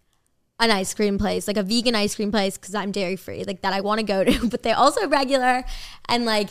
an 0.63 0.71
ice 0.71 0.95
cream 0.95 1.19
place, 1.19 1.47
like 1.49 1.57
a 1.57 1.63
vegan 1.63 1.95
ice 1.95 2.15
cream 2.15 2.31
place, 2.31 2.57
because 2.57 2.75
I'm 2.75 2.93
dairy 2.93 3.17
free, 3.17 3.45
like 3.45 3.63
that 3.63 3.73
I 3.73 3.81
want 3.81 3.99
to 4.01 4.07
go 4.07 4.25
to, 4.25 4.49
but 4.53 4.63
they're 4.63 4.77
also 4.77 5.07
regular 5.09 5.65
and 6.09 6.25
like 6.25 6.51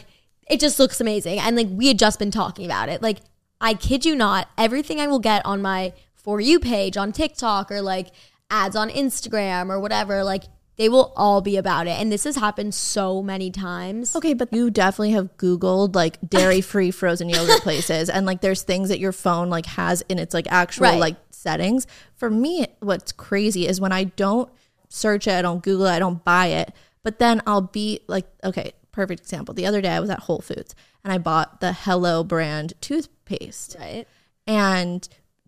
it 0.50 0.60
just 0.60 0.80
looks 0.80 1.00
amazing. 1.00 1.40
And 1.40 1.56
like 1.56 1.68
we 1.70 1.88
had 1.88 1.98
just 1.98 2.20
been 2.20 2.32
talking 2.32 2.66
about 2.66 2.90
it. 2.90 3.02
Like 3.02 3.20
I 3.62 3.74
kid 3.74 4.06
you 4.06 4.16
not, 4.16 4.50
everything 4.58 5.00
I 5.00 5.08
will 5.08 5.20
get 5.20 5.46
on 5.46 5.62
my 5.62 5.94
For 6.16 6.42
You 6.42 6.60
page 6.60 6.98
on 6.98 7.12
TikTok 7.12 7.72
or 7.72 7.82
like 7.82 8.08
ads 8.50 8.76
on 8.76 8.90
Instagram 8.90 9.70
or 9.70 9.80
whatever, 9.80 10.24
like 10.24 10.44
they 10.78 10.90
will 10.90 11.14
all 11.16 11.42
be 11.42 11.58
about 11.58 11.86
it. 11.88 12.00
And 12.00 12.12
this 12.12 12.24
has 12.24 12.36
happened 12.36 12.74
so 12.74 13.22
many 13.22 13.52
times. 13.52 14.16
Okay, 14.16 14.34
but 14.34 14.52
you 14.52 14.70
definitely 14.72 15.12
have 15.12 15.38
Googled 15.38 15.96
like 15.96 16.18
dairy 16.28 16.60
free 16.60 16.92
frozen 16.92 17.30
yogurt 17.30 17.62
places 17.68 18.10
and 18.10 18.26
like 18.26 18.42
there's 18.42 18.64
things 18.64 18.90
that 18.90 19.00
your 19.00 19.12
phone 19.12 19.50
like 19.50 19.68
has 19.68 20.02
in 20.10 20.18
its 20.20 20.34
like 20.34 20.48
actual 20.52 20.84
Right. 20.86 21.00
like 21.00 21.31
settings. 21.42 21.88
For 22.16 22.30
me, 22.30 22.68
what's 22.80 23.12
crazy 23.12 23.68
is 23.68 23.82
when 23.82 23.92
I 23.92 24.06
don't 24.06 24.50
search 24.90 25.28
it, 25.28 25.34
I 25.34 25.42
don't 25.42 25.64
Google 25.64 25.88
it, 25.88 25.92
I 25.92 26.00
don't 26.00 26.24
buy 26.24 26.48
it, 26.48 26.74
but 27.04 27.20
then 27.20 27.42
I'll 27.48 27.62
be 27.62 28.02
like, 28.08 28.28
okay, 28.44 28.74
perfect 28.92 29.22
example. 29.22 29.54
The 29.54 29.66
other 29.66 29.82
day 29.82 29.90
I 29.90 30.00
was 30.00 30.10
at 30.10 30.20
Whole 30.20 30.42
Foods 30.42 30.76
and 31.04 31.12
I 31.12 31.18
bought 31.18 31.62
the 31.62 31.74
Hello 31.74 32.24
brand 32.24 32.74
toothpaste 32.82 33.76
Right. 33.80 34.08
and 34.46 35.08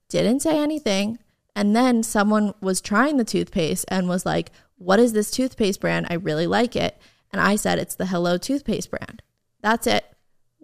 didn't 0.09 0.41
say 0.41 0.57
anything. 0.57 1.19
And 1.55 1.75
then 1.75 2.03
someone 2.03 2.53
was 2.61 2.81
trying 2.81 3.17
the 3.17 3.23
toothpaste 3.23 3.85
and 3.89 4.07
was 4.07 4.25
like, 4.25 4.51
What 4.77 4.99
is 4.99 5.13
this 5.13 5.29
toothpaste 5.29 5.81
brand? 5.81 6.07
I 6.09 6.15
really 6.15 6.47
like 6.47 6.75
it. 6.75 6.97
And 7.31 7.41
I 7.41 7.55
said, 7.55 7.77
It's 7.79 7.95
the 7.95 8.07
Hello 8.07 8.37
toothpaste 8.37 8.89
brand. 8.89 9.21
That's 9.61 9.85
it. 9.87 10.05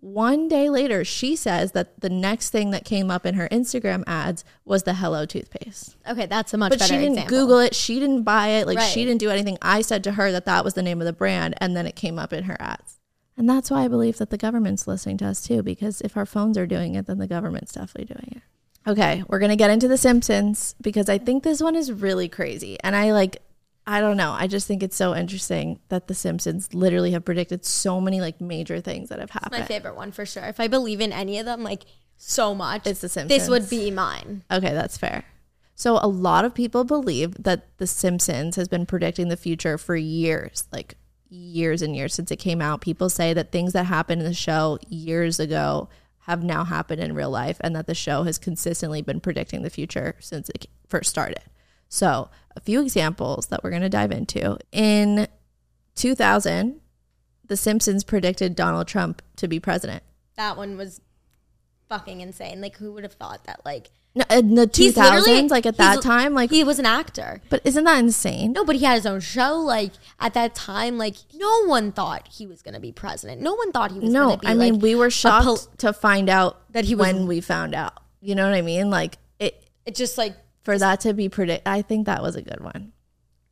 One 0.01 0.47
day 0.47 0.69
later, 0.69 1.03
she 1.03 1.35
says 1.35 1.73
that 1.73 1.99
the 1.99 2.09
next 2.09 2.51
thing 2.51 2.71
that 2.71 2.85
came 2.85 3.11
up 3.11 3.25
in 3.25 3.35
her 3.35 3.49
Instagram 3.49 4.05
ads 4.07 4.45
was 4.63 4.83
the 4.83 4.93
Hello 4.93 5.25
toothpaste. 5.25 5.97
Okay, 6.09 6.25
that's 6.25 6.53
a 6.53 6.57
much 6.57 6.69
But 6.69 6.79
better 6.79 6.93
she 6.93 6.99
didn't 6.99 7.19
example. 7.19 7.37
Google 7.37 7.59
it. 7.59 7.75
She 7.75 7.99
didn't 7.99 8.23
buy 8.23 8.47
it. 8.47 8.65
Like, 8.65 8.79
she 8.79 9.03
didn't 9.03 9.19
do 9.19 9.29
anything. 9.29 9.57
I 9.61 9.81
said 9.81 10.05
to 10.05 10.13
her 10.13 10.31
that 10.31 10.45
that 10.45 10.63
was 10.63 10.73
the 10.73 10.81
name 10.81 11.01
of 11.01 11.05
the 11.05 11.11
brand. 11.11 11.55
And 11.57 11.75
then 11.75 11.85
it 11.85 11.97
came 11.97 12.17
up 12.17 12.31
in 12.31 12.45
her 12.45 12.55
ads. 12.61 12.97
And 13.35 13.49
that's 13.49 13.69
why 13.69 13.83
I 13.83 13.87
believe 13.89 14.17
that 14.19 14.29
the 14.29 14.37
government's 14.37 14.87
listening 14.87 15.17
to 15.17 15.25
us 15.25 15.45
too, 15.45 15.63
because 15.63 15.99
if 16.01 16.15
our 16.15 16.25
phones 16.25 16.57
are 16.57 16.67
doing 16.67 16.95
it, 16.95 17.05
then 17.05 17.17
the 17.17 17.27
government's 17.27 17.73
definitely 17.73 18.13
doing 18.13 18.37
it. 18.37 18.89
Okay, 18.89 19.23
we're 19.27 19.39
going 19.39 19.49
to 19.49 19.57
get 19.57 19.69
into 19.69 19.89
The 19.89 19.97
Simpsons 19.97 20.75
because 20.81 21.09
I 21.09 21.17
think 21.17 21.43
this 21.43 21.61
one 21.61 21.75
is 21.75 21.91
really 21.91 22.29
crazy. 22.29 22.77
And 22.83 22.95
I 22.95 23.11
like, 23.11 23.41
I 23.89 24.01
don't 24.01 24.17
know. 24.17 24.31
I 24.31 24.45
just 24.45 24.67
think 24.67 24.83
it's 24.83 24.95
so 24.95 25.15
interesting 25.15 25.79
that 25.89 26.07
The 26.07 26.13
Simpsons 26.13 26.75
literally 26.75 27.09
have 27.11 27.25
predicted 27.25 27.65
so 27.65 27.99
many 27.99 28.21
like 28.21 28.39
major 28.39 28.79
things 28.81 29.09
that 29.09 29.17
have 29.17 29.31
happened. 29.31 29.61
It's 29.61 29.69
my 29.69 29.75
favorite 29.75 29.95
one 29.95 30.11
for 30.11 30.27
sure. 30.27 30.43
If 30.43 30.59
I 30.59 30.67
believe 30.67 31.01
in 31.01 31.11
any 31.11 31.39
of 31.39 31.47
them, 31.47 31.63
like 31.63 31.85
so 32.15 32.53
much, 32.53 32.85
It's 32.85 33.01
The 33.01 33.09
Simpsons. 33.09 33.29
this 33.39 33.49
would 33.49 33.67
be 33.67 33.89
mine. 33.89 34.43
Okay, 34.51 34.73
that's 34.73 34.95
fair. 34.95 35.25
So 35.73 35.97
a 35.99 36.07
lot 36.07 36.45
of 36.45 36.53
people 36.53 36.83
believe 36.83 37.33
that 37.43 37.65
The 37.79 37.87
Simpsons 37.87 38.57
has 38.57 38.67
been 38.67 38.85
predicting 38.85 39.29
the 39.29 39.35
future 39.35 39.79
for 39.79 39.95
years, 39.95 40.65
like 40.71 40.93
years 41.27 41.81
and 41.81 41.95
years 41.95 42.13
since 42.13 42.29
it 42.29 42.37
came 42.37 42.61
out. 42.61 42.81
People 42.81 43.09
say 43.09 43.33
that 43.33 43.51
things 43.51 43.73
that 43.73 43.85
happened 43.85 44.21
in 44.21 44.27
the 44.27 44.35
show 44.35 44.77
years 44.87 45.39
ago 45.39 45.89
have 46.27 46.43
now 46.43 46.63
happened 46.63 47.01
in 47.01 47.15
real 47.15 47.31
life 47.31 47.57
and 47.61 47.75
that 47.75 47.87
the 47.87 47.95
show 47.95 48.21
has 48.21 48.37
consistently 48.37 49.01
been 49.01 49.19
predicting 49.19 49.63
the 49.63 49.69
future 49.71 50.13
since 50.19 50.47
it 50.49 50.67
first 50.87 51.09
started. 51.09 51.41
So, 51.89 52.29
a 52.55 52.59
few 52.59 52.81
examples 52.81 53.47
that 53.47 53.63
we're 53.63 53.71
going 53.71 53.81
to 53.81 53.89
dive 53.89 54.11
into. 54.11 54.57
In 54.71 55.27
2000, 55.95 56.79
The 57.47 57.57
Simpsons 57.57 58.03
predicted 58.03 58.55
Donald 58.55 58.87
Trump 58.87 59.21
to 59.37 59.47
be 59.47 59.59
president. 59.59 60.03
That 60.37 60.55
one 60.57 60.77
was 60.77 61.01
fucking 61.89 62.21
insane. 62.21 62.61
Like, 62.61 62.77
who 62.77 62.93
would 62.93 63.03
have 63.03 63.13
thought 63.13 63.43
that? 63.45 63.61
Like, 63.65 63.89
No, 64.15 64.23
In 64.29 64.55
the 64.55 64.67
2000s, 64.67 65.49
like 65.49 65.65
at 65.65 65.77
that 65.77 66.01
time, 66.01 66.33
like, 66.33 66.49
he 66.51 66.63
was 66.63 66.79
an 66.79 66.85
actor. 66.85 67.41
but 67.49 67.61
isn't 67.65 67.83
that 67.83 67.99
insane? 67.99 68.53
No, 68.53 68.63
but 68.65 68.75
he 68.75 68.85
had 68.85 68.95
his 68.95 69.05
own 69.05 69.19
show. 69.19 69.55
Like 69.57 69.91
at 70.19 70.33
that 70.35 70.53
time, 70.55 70.97
like 70.97 71.15
no 71.33 71.65
one 71.65 71.91
thought 71.91 72.27
he 72.31 72.45
was 72.47 72.61
going 72.61 72.73
to 72.75 72.79
be 72.79 72.91
president. 72.91 73.41
No 73.41 73.55
one 73.55 73.71
thought 73.71 73.91
he 73.91 73.99
was. 73.99 74.11
No, 74.11 74.39
I 74.45 74.53
mean 74.53 74.73
like, 74.73 74.81
we 74.81 74.95
were 74.95 75.09
shocked 75.09 75.45
pol- 75.45 75.57
to 75.77 75.93
find 75.93 76.29
out 76.29 76.59
That 76.71 76.85
he 76.85 76.95
was- 76.95 77.07
when 77.07 77.27
we 77.27 77.41
found 77.41 77.73
out. 77.75 77.93
You 78.21 78.35
know 78.35 78.45
what 78.49 78.55
I 78.57 78.61
mean? 78.61 78.89
Like 78.89 79.17
it 79.39 79.63
it 79.85 79.95
just 79.95 80.17
like 80.17 80.35
for 80.61 80.77
that 80.77 80.99
to 81.01 81.13
be 81.13 81.29
predict. 81.29 81.67
I 81.67 81.81
think 81.81 82.05
that 82.05 82.21
was 82.21 82.35
a 82.35 82.41
good 82.41 82.61
one. 82.61 82.93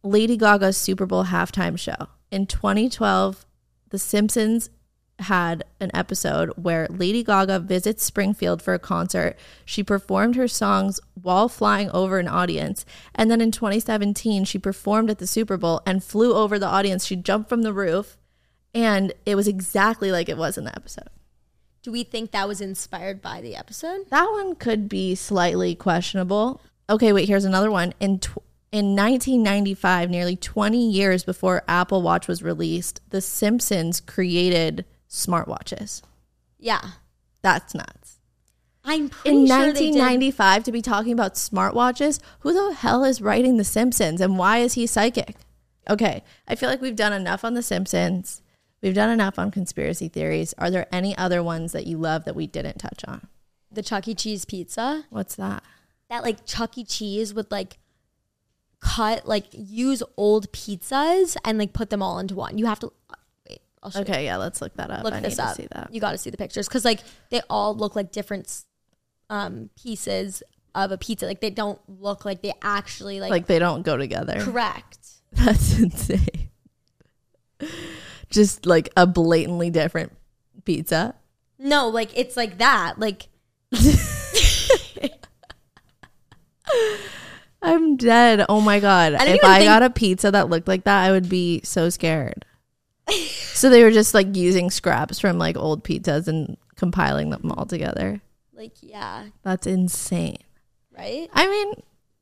Lady 0.04 0.38
Gaga's 0.38 0.78
Super 0.78 1.06
Bowl 1.06 1.26
halftime 1.26 1.78
show 1.78 2.08
in 2.32 2.46
2012. 2.46 3.46
The 3.90 4.00
Simpsons 4.00 4.70
had 5.20 5.64
an 5.80 5.90
episode 5.94 6.50
where 6.56 6.88
Lady 6.90 7.24
Gaga 7.24 7.60
visits 7.60 8.04
Springfield 8.04 8.62
for 8.62 8.74
a 8.74 8.80
concert. 8.80 9.36
She 9.66 9.84
performed 9.84 10.36
her 10.36 10.48
songs 10.48 11.00
while 11.20 11.50
flying 11.50 11.90
over 11.92 12.20
an 12.20 12.28
audience. 12.28 12.86
And 13.16 13.32
then 13.32 13.42
in 13.42 13.52
2017, 13.52 14.46
she 14.46 14.60
performed 14.60 15.10
at 15.10 15.18
the 15.18 15.28
Super 15.28 15.58
Bowl 15.58 15.82
and 15.86 16.04
flew 16.04 16.36
over 16.36 16.60
the 16.60 16.68
audience. 16.68 17.06
She 17.06 17.16
jumped 17.16 17.50
from 17.50 17.64
the 17.64 17.74
roof, 17.74 18.18
and 18.74 19.14
it 19.26 19.36
was 19.36 19.48
exactly 19.48 20.12
like 20.12 20.30
it 20.30 20.38
was 20.38 20.58
in 20.58 20.66
the 20.66 20.76
episode. 20.76 21.10
Do 21.82 21.92
we 21.92 22.04
think 22.04 22.32
that 22.32 22.48
was 22.48 22.62
inspired 22.62 23.22
by 23.22 23.42
the 23.42 23.56
episode? 23.56 24.10
That 24.10 24.30
one 24.30 24.56
could 24.56 24.90
be 24.90 25.16
slightly 25.16 25.74
questionable. 25.74 26.62
Okay, 26.90 27.12
wait, 27.14 27.28
here's 27.28 27.46
another 27.46 27.70
one. 27.72 27.94
In 28.00 28.20
tw- 28.20 28.38
in 28.72 28.96
1995, 28.96 30.10
nearly 30.10 30.36
20 30.36 30.90
years 30.90 31.24
before 31.24 31.64
Apple 31.68 32.02
Watch 32.02 32.28
was 32.28 32.44
released, 32.44 33.02
The 33.10 33.22
Simpsons 33.22 34.00
created 34.02 34.86
smartwatches. 35.10 36.02
Yeah, 36.60 36.82
That's 37.42 37.74
nuts. 37.74 38.16
I'm 38.84 39.10
pretty 39.10 39.38
In 39.42 39.48
sure 39.48 39.58
1995 39.58 40.64
to 40.64 40.72
be 40.72 40.82
talking 40.82 41.12
about 41.12 41.36
smartwatches, 41.36 42.20
who 42.40 42.54
the 42.54 42.74
hell 42.74 43.04
is 43.04 43.22
writing 43.22 43.58
The 43.58 43.64
Simpsons 43.66 44.22
and 44.22 44.38
why 44.38 44.60
is 44.60 44.74
he 44.74 44.88
psychic? 44.88 45.36
Okay, 45.90 46.24
I 46.48 46.56
feel 46.56 46.70
like 46.70 46.82
we've 46.82 46.96
done 46.96 47.14
enough 47.14 47.44
on 47.46 47.54
The 47.54 47.62
Simpsons. 47.64 48.42
We've 48.82 48.94
done 48.94 49.10
enough 49.10 49.38
on 49.40 49.52
conspiracy 49.52 50.08
theories. 50.08 50.54
Are 50.58 50.70
there 50.72 50.88
any 50.92 51.18
other 51.18 51.44
ones 51.44 51.72
that 51.74 51.88
you 51.88 51.98
love 51.98 52.26
that 52.26 52.36
we 52.36 52.48
didn't 52.48 52.80
touch 52.80 53.04
on? 53.08 53.28
the 53.70 53.84
Chuck 53.84 54.08
E. 54.08 54.16
Cheese 54.16 54.46
pizza. 54.46 55.04
What's 55.10 55.36
that? 55.36 55.62
That 56.10 56.24
like 56.24 56.46
Chuck 56.46 56.78
E. 56.78 56.84
Cheese 56.86 57.34
would 57.34 57.52
like 57.52 57.78
cut 58.80 59.28
like 59.28 59.46
use 59.52 60.04
old 60.18 60.52
pizzas 60.52 61.36
and 61.44 61.58
like 61.58 61.74
put 61.74 61.90
them 61.90 62.02
all 62.02 62.20
into 62.20 62.36
one. 62.36 62.58
You 62.58 62.66
have 62.68 62.80
to 62.82 62.92
wait. 63.50 63.62
I'll 63.84 63.92
show 63.92 64.00
you. 64.00 64.06
Okay, 64.06 64.26
yeah, 64.26 64.38
let's 64.38 64.62
look 64.62 64.74
that 64.76 64.90
up. 64.90 65.04
look 65.04 65.14
I 65.14 65.20
this 65.20 65.38
up. 65.40 65.56
to 65.56 65.62
see 65.64 65.68
that. 65.72 65.94
You 65.94 66.00
got 66.00 66.12
to 66.12 66.18
see 66.18 66.30
the 66.30 66.38
pictures 66.38 66.68
because 66.68 66.86
like 66.86 67.02
they 67.30 67.42
all 67.50 67.76
look 67.76 67.96
like 67.96 68.12
different 68.12 68.64
um, 69.30 69.70
pieces 69.82 70.44
of 70.76 70.92
a 70.92 70.98
pizza. 70.98 71.26
Like 71.26 71.42
they 71.42 71.50
don't 71.50 71.80
look 71.88 72.24
like 72.24 72.42
they 72.42 72.54
actually 72.62 73.20
like, 73.20 73.32
Like 73.32 73.48
they 73.48 73.60
don't 73.60 73.82
go 73.82 73.98
together. 73.98 74.40
correct. 74.40 75.00
That's 75.34 75.78
insane. 75.80 76.50
Just 78.30 78.66
like 78.66 78.90
a 78.96 79.08
blatantly 79.08 79.70
different 79.70 80.12
pizza. 80.66 81.16
No, 81.58 81.88
like 81.90 82.16
it's 82.18 82.38
like 82.38 82.58
that. 82.60 83.00
Like 83.00 83.28
I'm 87.62 87.98
dead. 87.98 88.46
Oh 88.50 88.62
my 88.62 88.80
god. 88.80 89.14
didn't 89.14 89.36
If 89.36 89.44
I 89.44 89.60
think- 89.60 89.68
got 89.68 89.84
a 89.84 89.90
pizza 89.90 90.32
that 90.32 90.50
looked 90.50 90.68
like 90.68 90.84
that, 90.86 91.04
I 91.06 91.12
would 91.12 91.28
be 91.30 91.62
so 91.64 91.90
scared. 91.90 92.46
so 93.54 93.70
they 93.70 93.84
were 93.84 93.92
just 93.92 94.14
like 94.14 94.36
using 94.36 94.70
scraps 94.70 95.20
from 95.20 95.38
like 95.40 95.58
old 95.58 95.84
pizzas 95.84 96.28
and 96.28 96.58
compiling 96.76 97.30
them 97.30 97.52
all 97.52 97.66
together. 97.66 98.22
like 98.54 98.74
yeah, 98.82 99.26
That's 99.44 99.66
insane. 99.68 100.38
right? 100.98 101.30
I 101.34 101.48
mean, 101.48 101.74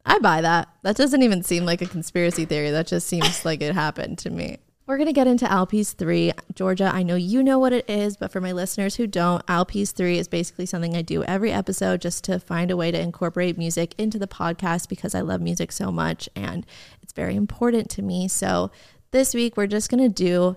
I 0.05 0.19
buy 0.19 0.41
that. 0.41 0.69
That 0.83 0.95
doesn't 0.95 1.23
even 1.23 1.43
seem 1.43 1.65
like 1.65 1.81
a 1.81 1.87
conspiracy 1.87 2.45
theory. 2.45 2.69
That 2.71 2.87
just 2.87 3.07
seems 3.07 3.43
like 3.43 3.61
it 3.61 3.73
happened 3.73 4.19
to 4.19 4.29
me. 4.29 4.59
We're 4.87 4.97
going 4.97 5.07
to 5.07 5.13
get 5.13 5.25
into 5.25 5.51
Al 5.51 5.65
P's 5.65 5.93
3. 5.93 6.31
Georgia, 6.53 6.91
I 6.93 7.01
know 7.01 7.15
you 7.15 7.41
know 7.41 7.57
what 7.57 7.73
it 7.73 7.89
is, 7.89 8.17
but 8.17 8.31
for 8.31 8.39
my 8.39 8.51
listeners 8.51 8.95
who 8.95 9.07
don't, 9.07 9.43
Al 9.47 9.65
P's 9.65 9.91
3 9.91 10.19
is 10.19 10.27
basically 10.27 10.67
something 10.67 10.95
I 10.95 11.01
do 11.01 11.23
every 11.23 11.51
episode 11.51 12.01
just 12.01 12.23
to 12.25 12.39
find 12.39 12.69
a 12.69 12.77
way 12.77 12.91
to 12.91 12.99
incorporate 12.99 13.57
music 13.57 13.95
into 13.97 14.19
the 14.19 14.27
podcast 14.27 14.87
because 14.87 15.15
I 15.15 15.21
love 15.21 15.41
music 15.41 15.71
so 15.71 15.91
much 15.91 16.29
and 16.35 16.67
it's 17.01 17.13
very 17.13 17.35
important 17.35 17.89
to 17.91 18.03
me. 18.03 18.27
So 18.27 18.69
this 19.09 19.33
week, 19.33 19.57
we're 19.57 19.65
just 19.65 19.89
going 19.89 20.03
to 20.03 20.23
do 20.23 20.55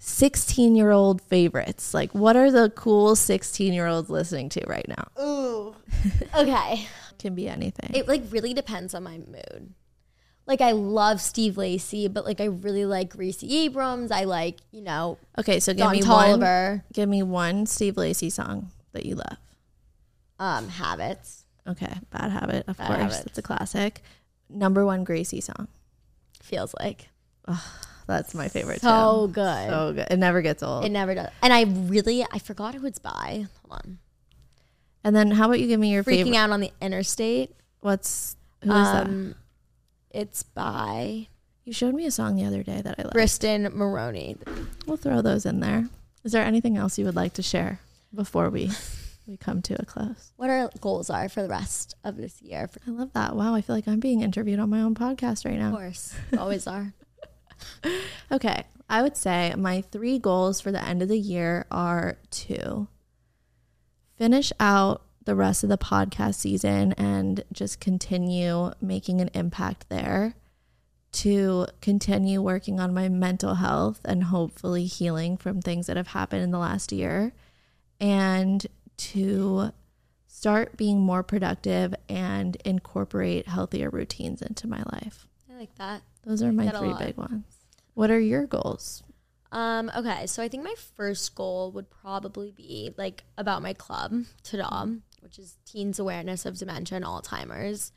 16 0.00 0.76
year 0.76 0.90
old 0.90 1.22
favorites. 1.22 1.94
Like, 1.94 2.12
what 2.12 2.36
are 2.36 2.50
the 2.50 2.68
cool 2.68 3.16
16 3.16 3.72
year 3.72 3.86
olds 3.86 4.10
listening 4.10 4.50
to 4.50 4.64
right 4.66 4.86
now? 4.86 5.22
Ooh. 5.24 5.74
okay. 6.36 6.86
Can 7.18 7.34
be 7.34 7.48
anything. 7.48 7.92
It 7.94 8.06
like 8.06 8.22
really 8.28 8.52
depends 8.52 8.94
on 8.94 9.02
my 9.02 9.16
mood. 9.16 9.72
Like 10.50 10.60
I 10.60 10.72
love 10.72 11.20
Steve 11.20 11.56
Lacy, 11.56 12.08
but 12.08 12.24
like 12.24 12.40
I 12.40 12.46
really 12.46 12.84
like 12.84 13.10
Gracie 13.10 13.56
Abrams. 13.60 14.10
I 14.10 14.24
like, 14.24 14.58
you 14.72 14.82
know, 14.82 15.16
Okay, 15.38 15.60
so 15.60 15.72
give 15.72 15.78
Don 15.84 15.92
me 15.92 16.02
one. 16.02 16.82
Give 16.92 17.08
me 17.08 17.22
one 17.22 17.66
Steve 17.66 17.96
Lacy 17.96 18.30
song 18.30 18.70
that 18.92 19.06
you 19.06 19.14
love. 19.14 19.36
um, 20.40 20.68
Habits. 20.68 21.44
Okay, 21.68 21.92
Bad 22.10 22.30
Habit, 22.32 22.64
of 22.68 22.76
Bad 22.76 22.86
course. 22.88 23.00
Habits. 23.00 23.26
It's 23.26 23.38
a 23.38 23.42
classic. 23.42 24.02
Number 24.48 24.84
one 24.84 25.04
Gracie 25.04 25.40
song. 25.40 25.68
Feels 26.42 26.74
like 26.80 27.08
That's 28.08 28.34
my 28.34 28.48
favorite. 28.48 28.80
Song. 28.80 28.90
So 28.90 29.26
too. 29.28 29.32
good. 29.34 29.68
So 29.68 29.92
good. 29.92 30.06
It 30.10 30.18
never 30.18 30.42
gets 30.42 30.62
old. 30.64 30.84
It 30.84 30.88
never 30.90 31.14
does. 31.14 31.28
And 31.42 31.52
I 31.52 31.62
really, 31.62 32.24
I 32.32 32.40
forgot 32.40 32.74
who 32.74 32.86
it's 32.86 32.98
by. 32.98 33.46
Hold 33.68 33.80
on. 33.84 33.98
and 35.04 35.14
then 35.14 35.30
how 35.30 35.44
about 35.46 35.60
you 35.60 35.68
give 35.68 35.78
me 35.78 35.92
your 35.92 36.02
Freaking 36.02 36.24
favorite? 36.24 36.36
out 36.38 36.50
on 36.50 36.58
the 36.60 36.72
interstate. 36.80 37.52
What's 37.80 38.34
who 38.64 38.72
is 38.72 38.92
that? 38.92 39.34
It's 40.10 40.42
by 40.42 41.28
You 41.64 41.72
showed 41.72 41.94
me 41.94 42.06
a 42.06 42.10
song 42.10 42.36
the 42.36 42.44
other 42.44 42.62
day 42.62 42.80
that 42.82 42.96
I 42.98 43.02
like. 43.02 43.12
Briston 43.12 43.72
Maroney. 43.74 44.36
We'll 44.86 44.96
throw 44.96 45.22
those 45.22 45.46
in 45.46 45.60
there. 45.60 45.88
Is 46.24 46.32
there 46.32 46.44
anything 46.44 46.76
else 46.76 46.98
you 46.98 47.04
would 47.04 47.16
like 47.16 47.34
to 47.34 47.42
share 47.42 47.80
before 48.14 48.50
we 48.50 48.70
we 49.26 49.36
come 49.36 49.62
to 49.62 49.80
a 49.80 49.84
close? 49.84 50.32
What 50.36 50.50
our 50.50 50.70
goals 50.80 51.10
are 51.10 51.28
for 51.28 51.42
the 51.42 51.48
rest 51.48 51.94
of 52.04 52.16
this 52.16 52.42
year. 52.42 52.68
I 52.86 52.90
love 52.90 53.12
that. 53.12 53.36
Wow, 53.36 53.54
I 53.54 53.60
feel 53.60 53.76
like 53.76 53.86
I'm 53.88 54.00
being 54.00 54.20
interviewed 54.22 54.58
on 54.58 54.68
my 54.70 54.80
own 54.82 54.94
podcast 54.94 55.44
right 55.44 55.58
now. 55.58 55.68
Of 55.68 55.74
course, 55.74 56.14
always 56.38 56.66
are. 56.66 56.92
Okay, 58.32 58.64
I 58.88 59.02
would 59.02 59.16
say 59.16 59.52
my 59.56 59.82
three 59.82 60.18
goals 60.18 60.60
for 60.60 60.72
the 60.72 60.82
end 60.82 61.02
of 61.02 61.08
the 61.08 61.18
year 61.18 61.66
are 61.70 62.16
to 62.30 62.88
finish 64.16 64.52
out 64.58 65.02
the 65.24 65.34
rest 65.34 65.62
of 65.62 65.68
the 65.68 65.78
podcast 65.78 66.36
season 66.36 66.92
and 66.92 67.44
just 67.52 67.80
continue 67.80 68.72
making 68.80 69.20
an 69.20 69.30
impact 69.34 69.88
there, 69.88 70.34
to 71.12 71.66
continue 71.80 72.40
working 72.40 72.78
on 72.78 72.94
my 72.94 73.08
mental 73.08 73.56
health 73.56 74.00
and 74.04 74.24
hopefully 74.24 74.86
healing 74.86 75.36
from 75.36 75.60
things 75.60 75.86
that 75.86 75.96
have 75.96 76.08
happened 76.08 76.42
in 76.42 76.52
the 76.52 76.58
last 76.58 76.92
year, 76.92 77.32
and 78.00 78.66
to 78.96 79.72
start 80.26 80.76
being 80.76 81.00
more 81.00 81.22
productive 81.22 81.94
and 82.08 82.56
incorporate 82.64 83.48
healthier 83.48 83.90
routines 83.90 84.40
into 84.40 84.66
my 84.68 84.82
life. 84.92 85.26
I 85.52 85.58
like 85.58 85.74
that. 85.76 86.02
Those 86.24 86.42
are 86.42 86.52
my 86.52 86.68
three 86.70 86.94
big 86.98 87.16
ones. 87.16 87.44
What 87.94 88.10
are 88.10 88.20
your 88.20 88.46
goals? 88.46 89.02
Um, 89.52 89.90
okay, 89.96 90.26
so 90.26 90.42
I 90.42 90.48
think 90.48 90.62
my 90.62 90.74
first 90.96 91.34
goal 91.34 91.72
would 91.72 91.90
probably 91.90 92.52
be 92.52 92.94
like 92.96 93.24
about 93.36 93.62
my 93.62 93.72
club, 93.72 94.12
Tada, 94.44 95.00
which 95.20 95.38
is 95.38 95.56
Teens 95.66 95.98
Awareness 95.98 96.46
of 96.46 96.58
Dementia 96.58 96.96
and 96.96 97.04
Alzheimer's. 97.04 97.92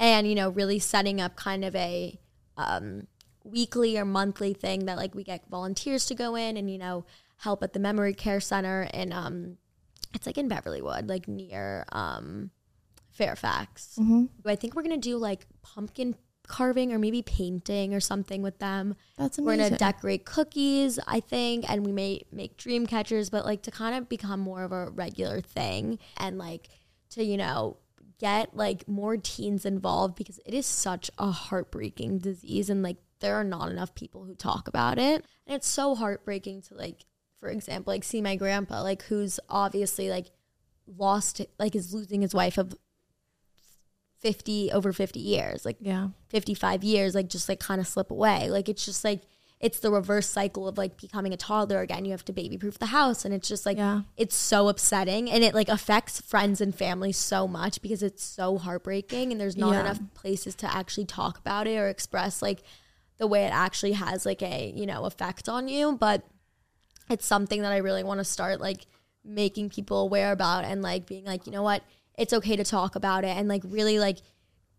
And, 0.00 0.28
you 0.28 0.34
know, 0.34 0.50
really 0.50 0.78
setting 0.78 1.20
up 1.20 1.34
kind 1.34 1.64
of 1.64 1.74
a 1.74 2.18
um, 2.56 3.08
weekly 3.44 3.98
or 3.98 4.04
monthly 4.04 4.54
thing 4.54 4.86
that 4.86 4.96
like 4.96 5.14
we 5.14 5.24
get 5.24 5.48
volunteers 5.50 6.06
to 6.06 6.14
go 6.14 6.34
in 6.34 6.56
and, 6.56 6.70
you 6.70 6.78
know, 6.78 7.04
help 7.38 7.62
at 7.62 7.72
the 7.72 7.78
memory 7.78 8.14
care 8.14 8.40
center 8.40 8.88
and 8.92 9.12
um 9.12 9.56
it's 10.14 10.26
like 10.26 10.38
in 10.38 10.48
Beverlywood, 10.48 11.08
like 11.08 11.28
near 11.28 11.84
um 11.92 12.50
Fairfax. 13.10 13.96
Mm-hmm. 13.98 14.26
I 14.46 14.56
think 14.56 14.74
we're 14.74 14.82
gonna 14.82 14.96
do 14.96 15.16
like 15.16 15.46
pumpkin 15.62 16.14
carving 16.48 16.92
or 16.92 16.98
maybe 16.98 17.22
painting 17.22 17.94
or 17.94 18.00
something 18.00 18.42
with 18.42 18.58
them. 18.58 18.96
That's 19.16 19.38
amazing. 19.38 19.58
We're 19.58 19.68
gonna 19.68 19.78
decorate 19.78 20.24
cookies, 20.24 20.98
I 21.06 21.20
think, 21.20 21.70
and 21.70 21.86
we 21.86 21.92
may 21.92 22.22
make 22.32 22.56
dream 22.56 22.86
catchers, 22.86 23.30
but 23.30 23.44
like 23.44 23.62
to 23.62 23.70
kind 23.70 23.94
of 23.94 24.08
become 24.08 24.40
more 24.40 24.64
of 24.64 24.72
a 24.72 24.90
regular 24.90 25.40
thing 25.40 25.98
and 26.16 26.38
like 26.38 26.68
to, 27.10 27.22
you 27.22 27.36
know, 27.36 27.76
get 28.18 28.56
like 28.56 28.88
more 28.88 29.16
teens 29.16 29.64
involved 29.64 30.16
because 30.16 30.40
it 30.44 30.54
is 30.54 30.66
such 30.66 31.10
a 31.18 31.30
heartbreaking 31.30 32.18
disease 32.18 32.68
and 32.68 32.82
like 32.82 32.96
there 33.20 33.36
are 33.36 33.44
not 33.44 33.70
enough 33.70 33.94
people 33.94 34.24
who 34.24 34.34
talk 34.34 34.68
about 34.68 34.98
it. 34.98 35.24
And 35.46 35.56
it's 35.56 35.68
so 35.68 35.94
heartbreaking 35.94 36.62
to 36.62 36.74
like, 36.74 37.04
for 37.38 37.48
example, 37.48 37.92
like 37.92 38.04
see 38.04 38.20
my 38.20 38.36
grandpa, 38.36 38.82
like 38.82 39.02
who's 39.02 39.38
obviously 39.48 40.10
like 40.10 40.30
lost 40.96 41.40
like 41.58 41.76
is 41.76 41.92
losing 41.92 42.22
his 42.22 42.34
wife 42.34 42.58
of 42.58 42.74
50 44.20 44.72
over 44.72 44.92
50 44.92 45.20
years. 45.20 45.64
Like 45.64 45.76
yeah. 45.80 46.08
55 46.28 46.84
years 46.84 47.14
like 47.14 47.28
just 47.28 47.48
like 47.48 47.60
kind 47.60 47.80
of 47.80 47.86
slip 47.86 48.10
away 48.10 48.50
like 48.50 48.68
it's 48.68 48.84
just 48.84 49.02
like 49.04 49.22
it's 49.60 49.80
the 49.80 49.90
reverse 49.90 50.28
cycle 50.28 50.68
of 50.68 50.76
like 50.78 51.00
becoming 51.00 51.32
a 51.32 51.36
toddler 51.36 51.80
again 51.80 52.04
you 52.04 52.10
have 52.12 52.24
to 52.24 52.32
baby 52.32 52.56
proof 52.58 52.78
the 52.78 52.86
house 52.86 53.24
and 53.24 53.32
it's 53.34 53.48
just 53.48 53.64
like 53.64 53.76
Yeah. 53.78 54.02
it's 54.16 54.36
so 54.36 54.68
upsetting 54.68 55.30
and 55.30 55.42
it 55.42 55.54
like 55.54 55.68
affects 55.68 56.20
friends 56.20 56.60
and 56.60 56.74
family 56.74 57.12
so 57.12 57.48
much 57.48 57.80
because 57.80 58.02
it's 58.02 58.22
so 58.22 58.58
heartbreaking 58.58 59.32
and 59.32 59.40
there's 59.40 59.56
not 59.56 59.72
Yeah. 59.72 59.80
enough 59.80 60.00
places 60.14 60.54
to 60.56 60.72
actually 60.72 61.06
talk 61.06 61.38
about 61.38 61.66
it 61.66 61.76
or 61.76 61.88
express 61.88 62.42
like 62.42 62.62
the 63.16 63.26
way 63.26 63.44
it 63.46 63.52
actually 63.52 63.92
has 63.92 64.26
like 64.26 64.42
a 64.42 64.72
you 64.76 64.84
know 64.86 65.04
effect 65.06 65.48
on 65.48 65.66
you 65.68 65.96
but 65.96 66.22
it's 67.10 67.24
something 67.26 67.62
that 67.62 67.72
I 67.72 67.78
really 67.78 68.04
want 68.04 68.18
to 68.20 68.24
start 68.24 68.60
like 68.60 68.86
making 69.24 69.70
people 69.70 70.02
aware 70.02 70.30
about 70.32 70.64
and 70.64 70.82
like 70.82 71.06
being 71.06 71.24
like, 71.24 71.46
you 71.46 71.52
know 71.52 71.62
what, 71.62 71.82
it's 72.18 72.32
okay 72.32 72.56
to 72.56 72.64
talk 72.64 72.96
about 72.96 73.24
it 73.24 73.36
and 73.36 73.48
like 73.48 73.62
really 73.64 73.98
like 73.98 74.18